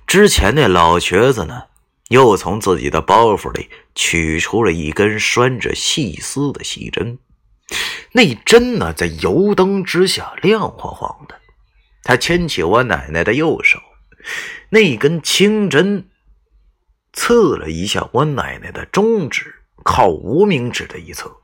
[0.05, 1.63] 之前那老瘸子呢，
[2.09, 7.17] 又从自己的包袱里取出了一根拴着细丝的细针。
[8.11, 11.39] 那针呢，在油灯之下亮晃晃的。
[12.03, 13.79] 他牵起我奶奶的右手，
[14.69, 16.07] 那根青针。
[17.13, 21.35] 刺了一下我奶奶的中指，靠无名指的一侧。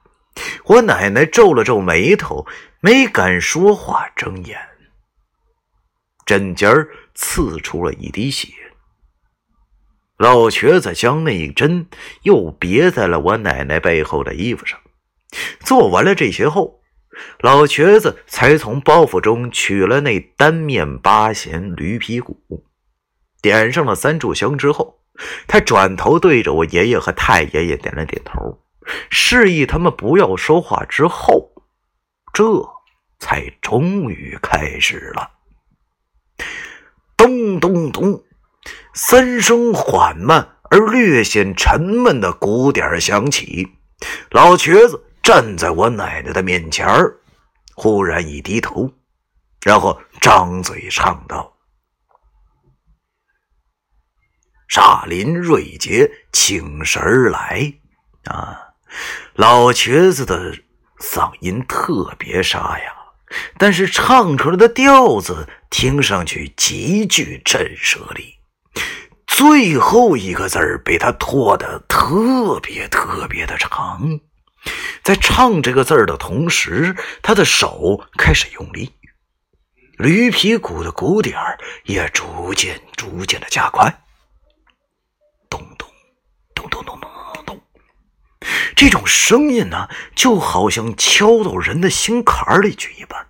[0.65, 2.45] 我奶奶皱了皱眉头，
[2.79, 4.68] 没敢说话，睁眼。
[6.29, 8.53] 针尖儿刺出了一滴血。
[10.15, 11.87] 老瘸子将那一针
[12.21, 14.79] 又别在了我奶奶背后的衣服上。
[15.59, 16.81] 做完了这些后，
[17.39, 22.63] 老瘸子才从包袱中取了那单面八弦驴皮鼓，
[23.41, 24.99] 点上了三炷香之后。
[25.47, 28.61] 他转头对着我爷爷和太爷爷点了点头，
[29.09, 30.85] 示意他们不要说话。
[30.85, 31.49] 之后，
[32.31, 32.43] 这
[33.17, 35.38] 才终于开始了。
[37.17, 38.23] 咚咚咚，
[38.93, 43.67] 三声缓慢而略显沉闷的鼓点响起。
[44.31, 46.87] 老瘸子站在我奶奶的面前
[47.75, 48.91] 忽然一低头，
[49.61, 51.53] 然后张嘴唱道。
[54.69, 57.73] 煞林瑞杰，请神儿来
[58.25, 58.69] 啊！
[59.33, 60.53] 老瘸子的
[60.99, 62.93] 嗓音特别沙哑，
[63.57, 68.35] 但是唱出来的调子听上去极具震慑力。
[69.27, 74.19] 最后一个字儿被他拖得特别特别的长，
[75.03, 78.91] 在唱这个字儿的同时，他的手开始用力，
[79.97, 84.01] 驴皮鼓的鼓点儿也逐渐逐渐的加快。
[85.49, 85.87] 咚咚，
[86.53, 87.61] 咚咚咚咚咚咚
[88.75, 93.27] 这种声音呢，就好像敲到人的心坎里去一般。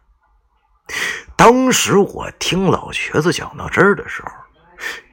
[1.39, 4.29] 当时我听老瘸子讲到这儿的时候，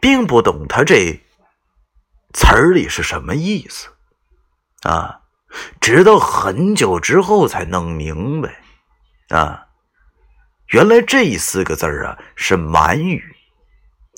[0.00, 1.20] 并不懂他这
[2.34, 3.86] 词儿里是什么意思
[4.82, 5.20] 啊，
[5.80, 8.60] 直到很久之后才弄明白
[9.28, 9.68] 啊，
[10.72, 13.22] 原来这四个字啊是满语，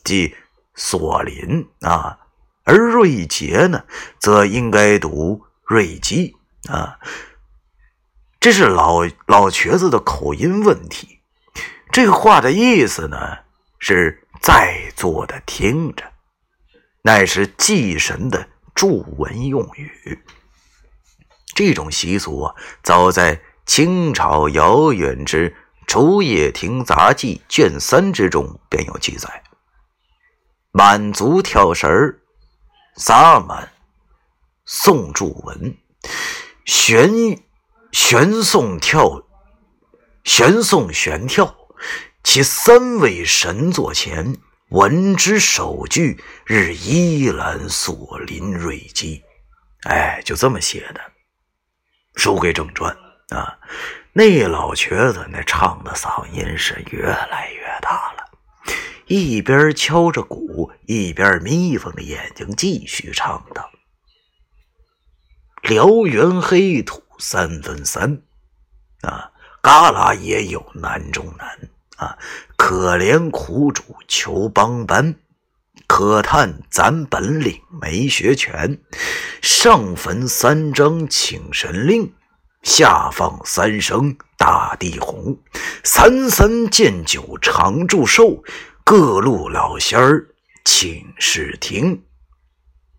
[0.03, 0.35] 即
[0.75, 2.19] 锁林啊，
[2.65, 3.85] 而瑞杰呢，
[4.19, 5.45] 则应该读。
[5.67, 6.35] 瑞基
[6.71, 6.99] 啊，
[8.41, 11.18] 这是老老瘸子的口音问题。
[11.91, 13.39] 这话的意思呢，
[13.79, 16.05] 是在座的听着，
[17.03, 20.23] 乃是祭神的祝文用语。
[21.55, 25.51] 这种习俗啊，早在清朝遥远之
[25.87, 29.43] 《竹叶亭杂记》卷三之中便有记载。
[30.71, 32.21] 满族跳绳儿，
[32.97, 33.73] 撒满。
[34.71, 35.77] 送祝文，
[36.67, 37.11] 玄
[37.91, 39.23] 玄颂跳，
[40.25, 41.57] 玄颂玄跳，
[42.23, 44.37] 其三位神座前，
[44.71, 49.23] 闻之首句，日依兰锁林瑞基。
[49.85, 51.01] 哎，就这么写的。
[52.17, 52.95] 书归正传
[53.31, 53.59] 啊，
[54.13, 58.25] 那老瘸子那唱的嗓音是越来越大了，
[59.07, 63.71] 一边敲着鼓，一边眯缝着眼睛继续唱道。
[65.63, 68.23] 辽源黑土三分三，
[69.03, 69.31] 啊，
[69.63, 72.19] 旮旯也有难中难啊！
[72.57, 75.15] 可怜苦主求帮班，
[75.87, 78.81] 可叹咱本领没学全。
[79.43, 82.13] 上坟三张请神令，
[82.63, 85.39] 下放三声大地红。
[85.85, 88.43] 三三见酒常祝寿，
[88.85, 90.29] 各路老仙儿
[90.65, 92.03] 请试听。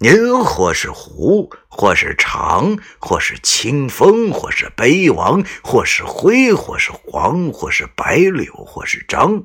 [0.01, 9.43] 您或是胡，或是长，或是清风，或是碑王，或是灰，或是黄，或是白柳，或是张。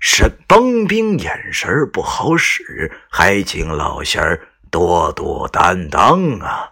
[0.00, 6.70] 神帮兵眼神不好使，还请老仙儿多多担当啊！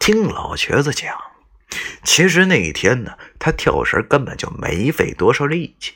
[0.00, 1.16] 听老瘸子讲，
[2.02, 5.94] 其实那一天呢，他跳绳根本就没费多少力气，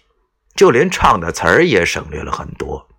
[0.55, 2.90] 就连唱的词儿也省略了很多。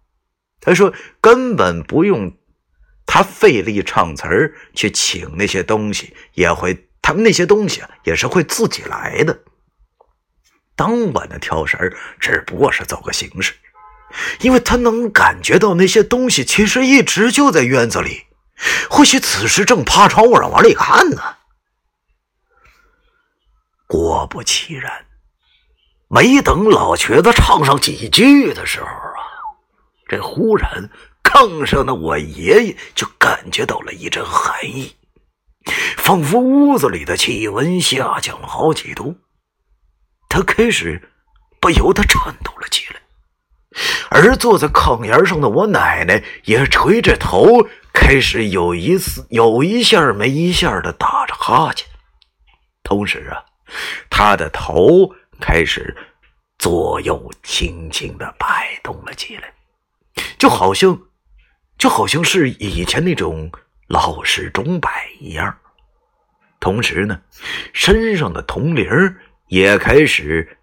[0.61, 2.37] 他说根本不用
[3.05, 9.39] 他费力唱词儿去请那些东西，也会他们那些东西也是会自己来的。
[10.75, 11.79] 当晚的跳绳
[12.19, 13.53] 只不过是走个形式，
[14.39, 18.25] 因为他能感觉到那些东西其实一直就在院子里，
[18.89, 21.21] 或许此时正趴窗户上往里看呢。
[23.87, 25.05] 果不其然，
[26.07, 28.87] 没等老瘸子唱上几句的时候，
[30.11, 30.89] 这忽然
[31.23, 34.93] 炕上的我爷爷就感觉到了一阵寒意，
[35.95, 39.15] 仿佛屋子里的气温下降了好几度。
[40.27, 41.09] 他开始
[41.61, 42.99] 不由得颤抖了起来，
[44.09, 51.87] 而坐在炕沿上的我奶奶也垂着头，开始有一次有一下没一下的打着哈欠，
[52.83, 53.45] 同时啊。
[54.09, 55.09] 他的头
[55.39, 55.95] 开始
[56.59, 59.53] 左右轻轻的摆动了起来，
[60.37, 60.99] 就好像
[61.77, 63.51] 就好像是以前那种
[63.87, 65.57] 老式钟摆一样。
[66.59, 67.21] 同时呢，
[67.73, 68.87] 身上的铜铃
[69.47, 70.57] 也开始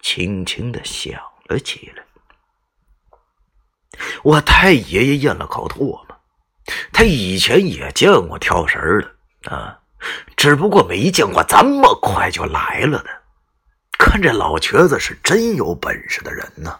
[0.00, 2.04] 轻轻的响了起来。
[4.22, 6.06] 我太爷爷咽了口唾沫，
[6.92, 8.80] 他以前也见过跳绳
[9.42, 9.80] 的啊。
[10.36, 13.10] 只不过没见过这么快就来了的。
[13.98, 16.78] 看这老瘸子是真有本事的人呢。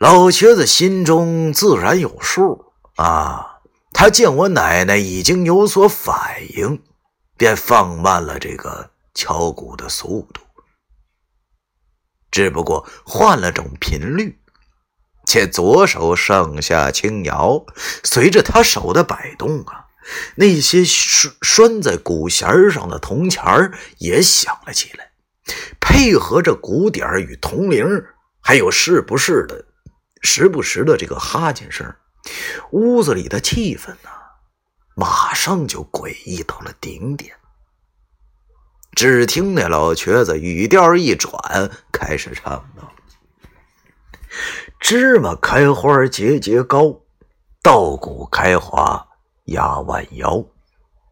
[0.00, 3.60] 老瘸子心中自然有数啊，
[3.92, 6.82] 他见我奶奶已经有所反应，
[7.36, 10.40] 便放慢了这个敲鼓的速度，
[12.30, 14.40] 只不过换了种频率，
[15.26, 17.66] 且左手上下轻摇，
[18.02, 19.88] 随着他手的摆动啊。
[20.36, 25.12] 那些拴拴在鼓弦上的铜钱也响了起来，
[25.78, 27.86] 配合着鼓点与铜铃，
[28.40, 29.66] 还有时不时的、
[30.20, 31.94] 时不时的这个哈欠声，
[32.72, 34.10] 屋子里的气氛呢，
[34.94, 37.34] 马上就诡异到了顶点。
[38.92, 42.92] 只听那老瘸子语调一转，开始唱道
[44.80, 47.00] ：“芝麻开花节节高，
[47.62, 49.06] 稻谷开花。”
[49.50, 50.44] 压弯腰，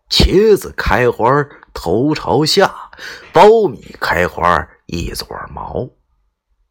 [0.09, 1.27] 茄子开花
[1.75, 2.73] 头朝下，
[3.33, 5.89] 苞米开花一撮毛。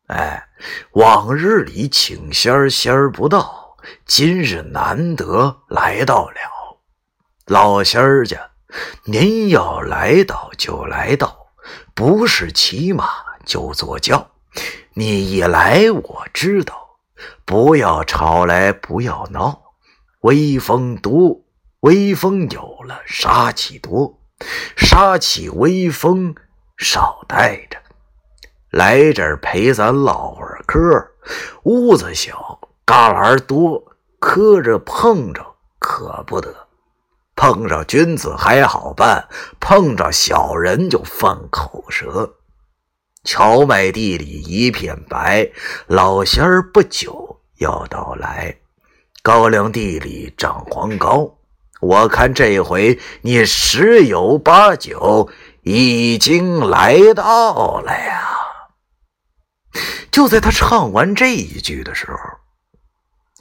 [0.06, 0.47] 哎，
[0.92, 6.80] 往日里请仙儿仙儿不到，今日难得来到了。
[7.46, 8.52] 老仙儿家，
[9.06, 11.48] 您要来到就来到，
[11.94, 13.10] 不是骑马
[13.46, 14.32] 就坐轿。
[14.94, 16.98] 你一来我知道，
[17.46, 19.62] 不要吵来不要闹，
[20.22, 21.42] 威风多。
[21.82, 24.20] 威风有了，杀气多；
[24.76, 26.36] 杀气威风
[26.76, 27.80] 少带着。
[28.78, 30.80] 来这儿陪咱唠会儿嗑。
[31.64, 33.84] 屋子小，旮旯多，
[34.20, 35.44] 磕着碰着
[35.80, 36.54] 可不得。
[37.36, 39.28] 碰着君子还好办，
[39.60, 42.36] 碰着小人就犯口舌。
[43.24, 45.50] 荞麦地里一片白，
[45.88, 48.58] 老仙儿不久要到来。
[49.24, 51.34] 高粱地里长黄高。
[51.82, 55.30] 我看这回你十有八九
[55.64, 58.37] 已经来到了呀！
[60.12, 62.18] 就在他唱完这一句的时候，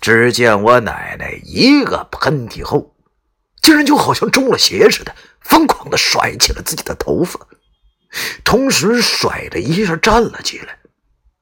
[0.00, 2.94] 只见我奶奶一个喷嚏后，
[3.62, 7.40] 竟然就好像中了邪似的，疯狂的甩起了自己的头发，
[8.44, 10.78] 同时甩的一下站了起来。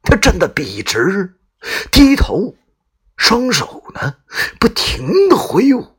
[0.03, 1.35] 她站得笔直，
[1.91, 2.55] 低头，
[3.17, 4.17] 双手呢
[4.61, 5.97] 不停的挥舞。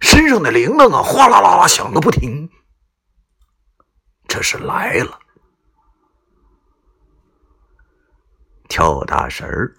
[0.00, 2.48] 身上的铃铛啊，哗啦啦啦响个不停。
[4.26, 5.18] 这是来了，
[8.72, 9.74] 跳大神儿，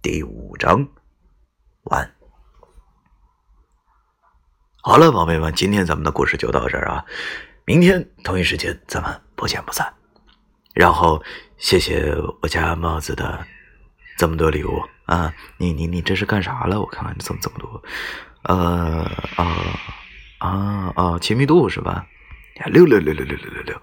[0.00, 0.88] 第五章
[1.82, 2.10] 完。
[4.80, 7.04] 好了，宝贝们，今天咱们的故事就到这儿啊，
[7.66, 9.92] 明天同一时间咱们不见不散。
[10.72, 11.22] 然后
[11.58, 13.46] 谢谢我家帽子的
[14.16, 16.80] 这么多礼物啊，你你你这是干啥了？
[16.80, 17.82] 我看看你怎么这么多。
[18.44, 19.04] 呃
[19.36, 19.44] 啊
[20.38, 21.18] 啊啊！
[21.18, 22.06] 亲密度是吧？
[22.72, 23.82] 六六六六六六六六！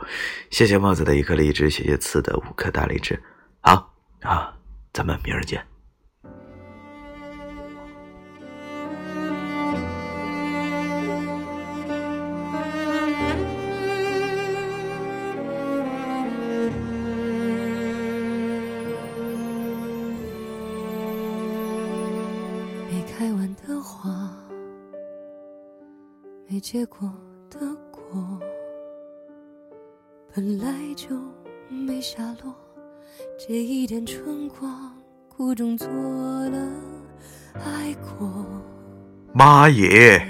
[0.50, 3.22] 谢谢帽子的一颗荔枝，谢谢刺的五颗大荔枝。
[3.62, 4.55] 好啊，
[4.96, 5.62] 咱们明儿见。
[26.48, 27.12] 没结果
[27.50, 27.60] 的
[27.92, 28.40] 果，
[30.34, 31.10] 本来就
[31.68, 32.65] 没下落。
[33.38, 34.92] 这一点春光，
[35.28, 36.58] 苦中作乐，
[37.54, 38.46] 爱过，
[39.34, 40.26] 妈耶！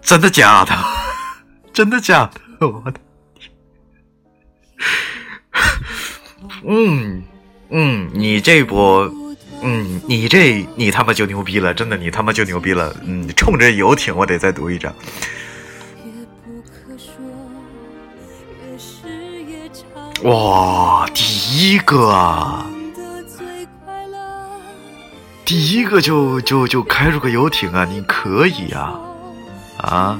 [0.00, 0.72] 真的假的？
[1.74, 2.40] 真的假的？
[2.66, 2.98] 我的
[3.34, 3.50] 天！
[6.66, 7.22] 嗯
[7.68, 9.02] 嗯，你这波，
[9.62, 12.96] 嗯，你这你他妈就牛逼了，真的，你他妈就牛逼了。
[13.04, 14.94] 嗯，冲着游艇，我得再读一张。
[20.22, 21.24] 哇，第
[21.72, 22.66] 一个啊，
[25.44, 28.98] 第一个就就就开出个游艇啊，你可以啊
[29.78, 30.18] 啊！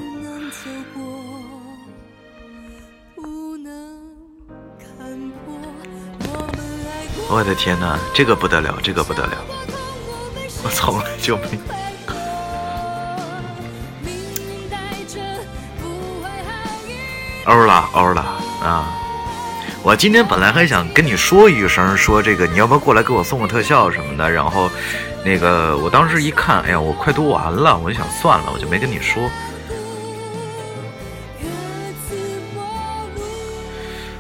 [7.29, 9.33] 我的天哪，这个不得了，这个不得了，
[10.63, 11.59] 我从来就没。
[17.47, 18.23] 欧了欧了
[18.63, 18.96] 啊！
[19.87, 24.69] 我今天本来还想跟你说一声，说这个你要不要过来给我送个特效什么的，然后
[25.25, 29.31] 那个我当时一看，哎呀，我快读完了，我就想算了，我就没跟你说。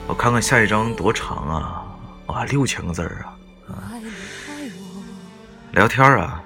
[0.06, 1.82] 我看看下一章多长啊？
[2.26, 3.26] 哇，六千个字儿
[3.66, 3.90] 啊！
[5.72, 6.40] 聊天啊！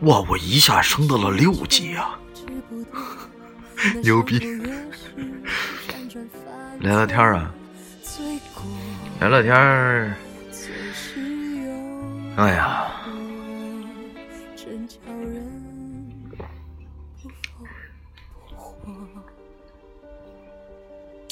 [0.00, 2.18] 哇，我一下升到了六级啊！
[4.02, 4.40] 牛逼！
[6.80, 7.50] 聊聊天啊！
[9.20, 10.14] 聊聊天儿。
[12.36, 12.90] 哎呀，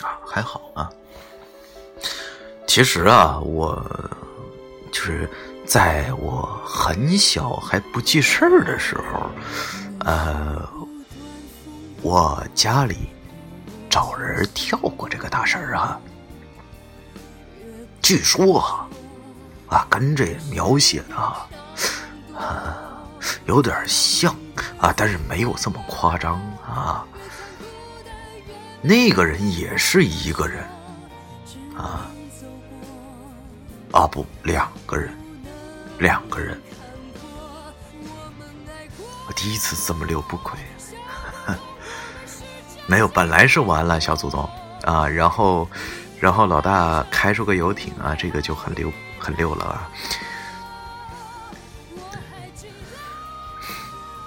[0.02, 0.90] 啊，还好啊。
[2.66, 3.84] 其实啊，我
[4.92, 5.28] 就是
[5.66, 9.30] 在我很小还不记事儿的时候，
[10.04, 10.68] 呃，
[12.02, 13.08] 我家里
[13.90, 16.00] 找人跳过这个大神啊。
[18.00, 18.88] 据说啊，
[19.68, 21.46] 啊，跟这描写的啊，
[23.44, 24.34] 有点像
[24.78, 27.04] 啊，但是没有这么夸张啊。
[28.80, 30.64] 那个人也是一个人，
[31.76, 32.10] 啊，
[33.92, 35.12] 啊不，两个人，
[35.98, 36.58] 两个人。
[39.26, 40.58] 我第一次这么溜不亏，
[42.86, 44.48] 没有，本来是完了小祖宗
[44.82, 45.68] 啊，然后，
[46.18, 49.88] 然后老大开出个游艇啊，这个就很溜很溜了啊。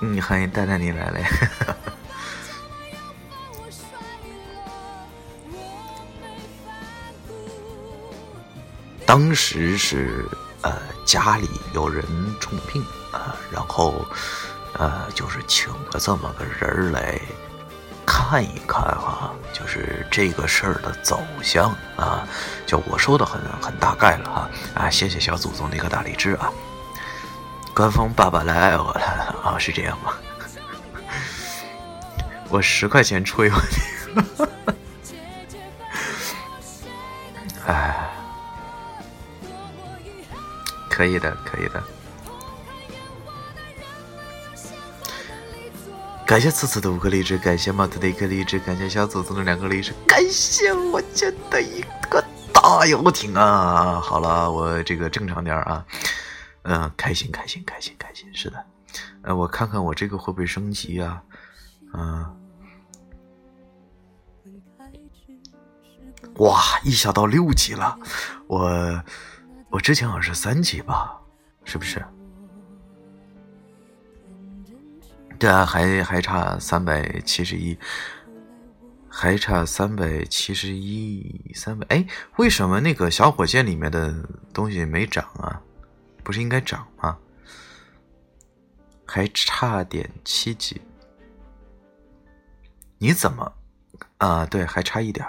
[0.02, 1.20] 嗯，欢迎蛋蛋你来了。
[9.06, 10.26] 当时是
[10.62, 12.04] 呃家里有人
[12.40, 14.04] 重病啊、然后
[14.74, 17.20] 呃就是请了这么个人来
[18.34, 22.28] 看一看啊，就是这个事儿的走向啊，
[22.66, 26.52] 就我说的很很大概了哈啊，谢谢小祖宗的一个大荔枝啊，
[27.76, 29.02] 官方爸爸来爱我了
[29.44, 30.14] 啊，是这样吗？
[32.50, 34.48] 我十块钱出游艇，
[37.68, 38.10] 哎。
[40.90, 41.84] 可以的，可以的。
[46.34, 51.80] 感谢次次的五个荔枝，感谢马特的一个荔枝，感谢小祖宗的两个荔枝，感谢我家的一
[52.10, 52.20] 个
[52.52, 54.00] 大游艇啊！
[54.00, 55.86] 好了，我这个正常点儿啊，
[56.64, 58.66] 嗯、开心，开心，开心，开心，是的。
[59.22, 61.22] 呃，我看看我这个会不会升级啊？
[61.94, 62.26] 嗯、
[66.38, 67.96] 哇，一下到六级了，
[68.48, 69.04] 我
[69.70, 71.16] 我之前好像是三级吧，
[71.64, 72.04] 是不是？
[75.44, 77.78] 对啊，还还差三百七十一，
[79.10, 84.24] 还差三百七十一，三百哎，为什么那个小火箭里面的
[84.54, 85.62] 东西没涨啊？
[86.24, 87.18] 不是应该涨吗？
[89.06, 90.82] 还差点七级，
[92.98, 93.54] 你怎么
[94.20, 94.46] 啊？
[94.46, 95.28] 对，还差一点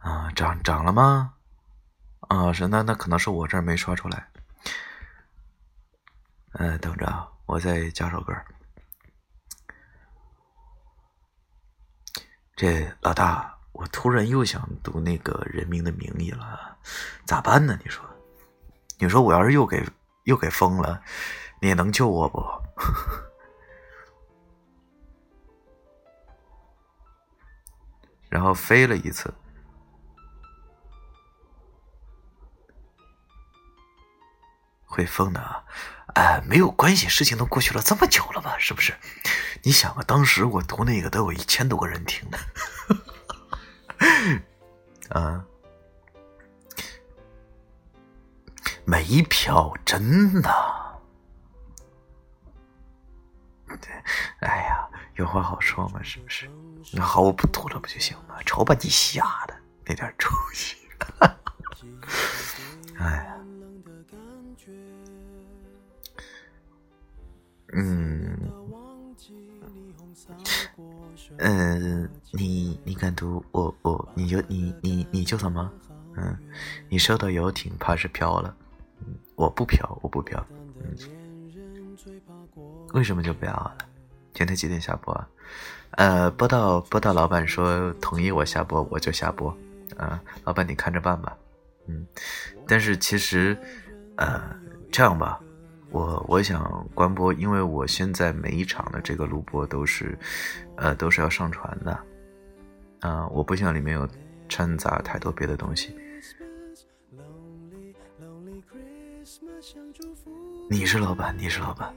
[0.00, 1.32] 啊，涨涨了吗？
[2.28, 4.28] 啊，是那那可能是我这儿没刷出来。
[6.58, 8.34] 嗯、等着，我再加首歌
[12.56, 16.76] 这老大，我突然又想读那个《人民的名义》了，
[17.26, 17.76] 咋办呢？
[17.82, 18.04] 你说，
[18.98, 19.84] 你说我要是又给
[20.22, 21.02] 又给封了，
[21.60, 22.40] 你也能救我不？
[28.30, 29.34] 然后飞了一次，
[34.84, 35.64] 会封的啊，
[36.14, 38.94] 哎，没有关系，事情都过去了这么久了吧，是不是？
[39.64, 42.38] 你想啊，当时我读那个都有一千多个人听呢，
[45.08, 45.42] 啊，
[48.84, 50.50] 没票，真的。
[54.40, 54.86] 哎呀，
[55.16, 56.50] 有话好说嘛，是不是？
[56.92, 58.42] 那好，我不吐了不就行了？
[58.44, 59.56] 瞅把你吓的，
[59.86, 60.76] 那点出息。
[62.98, 63.34] 哎呀，
[67.72, 68.33] 嗯，
[71.38, 75.70] 嗯，你你敢赌我我你就你你你就什么？
[76.16, 76.36] 嗯，
[76.88, 78.54] 你收到游艇怕是飘了。
[79.34, 80.44] 我不飘，我不飘。
[80.80, 80.96] 嗯，
[82.92, 83.76] 为什么就不要了？
[84.32, 85.28] 今天几点下播啊？
[85.92, 89.56] 呃，播到播到，老板说同意我下播，我就下播。
[89.96, 91.36] 啊，老板你看着办吧。
[91.86, 92.06] 嗯，
[92.66, 93.56] 但是其实，
[94.16, 94.40] 呃，
[94.90, 95.40] 这样吧，
[95.94, 100.18] 我我想关播，因为我现在每一场的这个录播都是，
[100.74, 101.96] 呃，都是要上传的。
[102.98, 104.08] 啊，我不想里面有
[104.48, 105.94] 掺杂太多别的东西。
[110.68, 111.88] 你是老板，你是老板，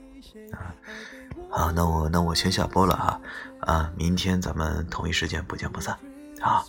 [0.51, 0.69] 啊，
[1.49, 3.19] 好，那我那我先下播了啊，
[3.61, 5.97] 啊，明天咱们同一时间不见不散，
[6.39, 6.63] 好。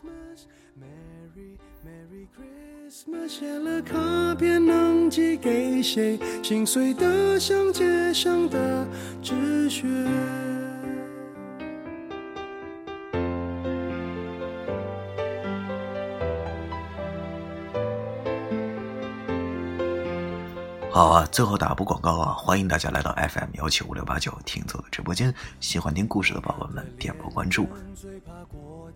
[3.29, 6.19] 写了卡片能寄给谁？
[6.43, 8.87] 心碎的像街上的
[9.23, 9.87] 纸屑。
[20.91, 22.33] 好啊，最后打波广告啊！
[22.33, 27.69] 欢迎大家来到 FM 幺七五六八九听走的直播间，喜欢听故事的宝宝们点播关注。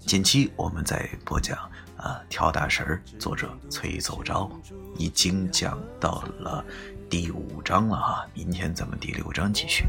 [0.01, 1.57] 近期我们在播讲
[2.03, 4.51] 啊跳大神儿，作者崔走昭
[4.99, 6.65] 已经讲到了
[7.09, 9.85] 第五章了啊，明天咱们第六章继续。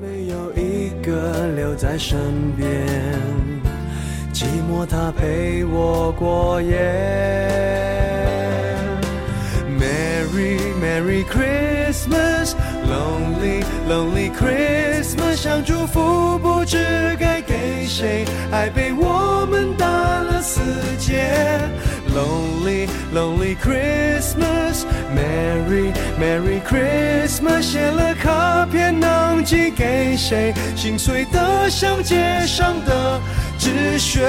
[0.00, 2.86] 没有一个留在身边，
[4.32, 6.78] 寂寞他陪我过夜。
[9.78, 20.60] Merry Christmas, lonely, lonely Christmas，想祝福不知该给谁，爱被我们打了死
[20.98, 21.28] 结。
[22.14, 24.84] Lonely, lonely Christmas,
[25.14, 30.52] Merry, Merry Christmas，写了卡片能寄给谁？
[30.76, 33.20] 心碎的像街上的
[33.58, 34.20] 纸屑。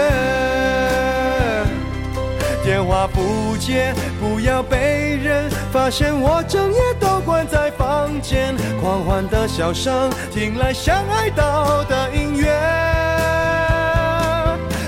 [2.63, 8.53] 电话不接，不要被人发现我整夜都关在房间。
[8.81, 12.45] 狂欢的笑声听来像哀悼的音乐，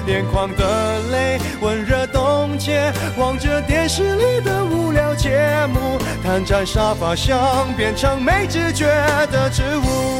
[0.05, 8.85] 眼眶的泪温热冻结，望着电视里的无聊节目，瘫在沙发上变成没知觉
[9.31, 10.14] 的植物。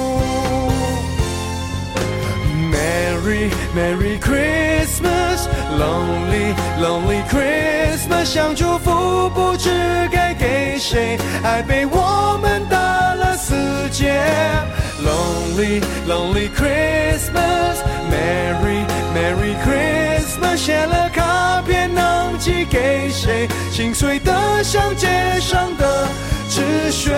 [2.85, 9.71] Merry Merry Christmas, lonely lonely Christmas，想祝福不知
[10.13, 12.77] 该给谁，爱被我们打
[13.15, 13.55] 了死
[13.91, 14.13] 结。
[15.03, 17.79] Lonely lonely Christmas,
[18.11, 18.85] Merry
[19.15, 23.49] Merry Christmas，写了卡片能寄给谁？
[23.71, 25.09] 心碎的像街
[25.41, 26.07] 上的
[26.49, 27.17] 纸屑。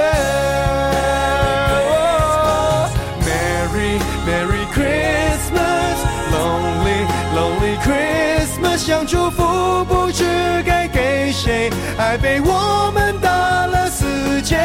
[3.25, 4.66] Merry Merry
[7.84, 10.24] Christmas，想祝福不知
[10.66, 14.58] 该给谁，爱被我们打了死结。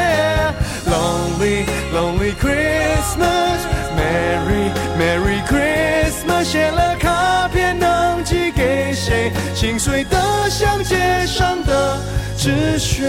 [0.86, 1.64] Lonely
[1.94, 3.60] lonely Christmas,
[3.96, 9.32] Merry Merry Christmas，写了卡片能寄给谁？
[9.54, 10.18] 心碎的
[10.50, 11.98] 像街上的
[12.36, 13.08] 纸屑。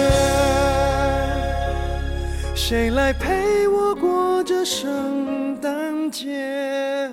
[2.55, 7.09] 谁来陪我过这圣诞节？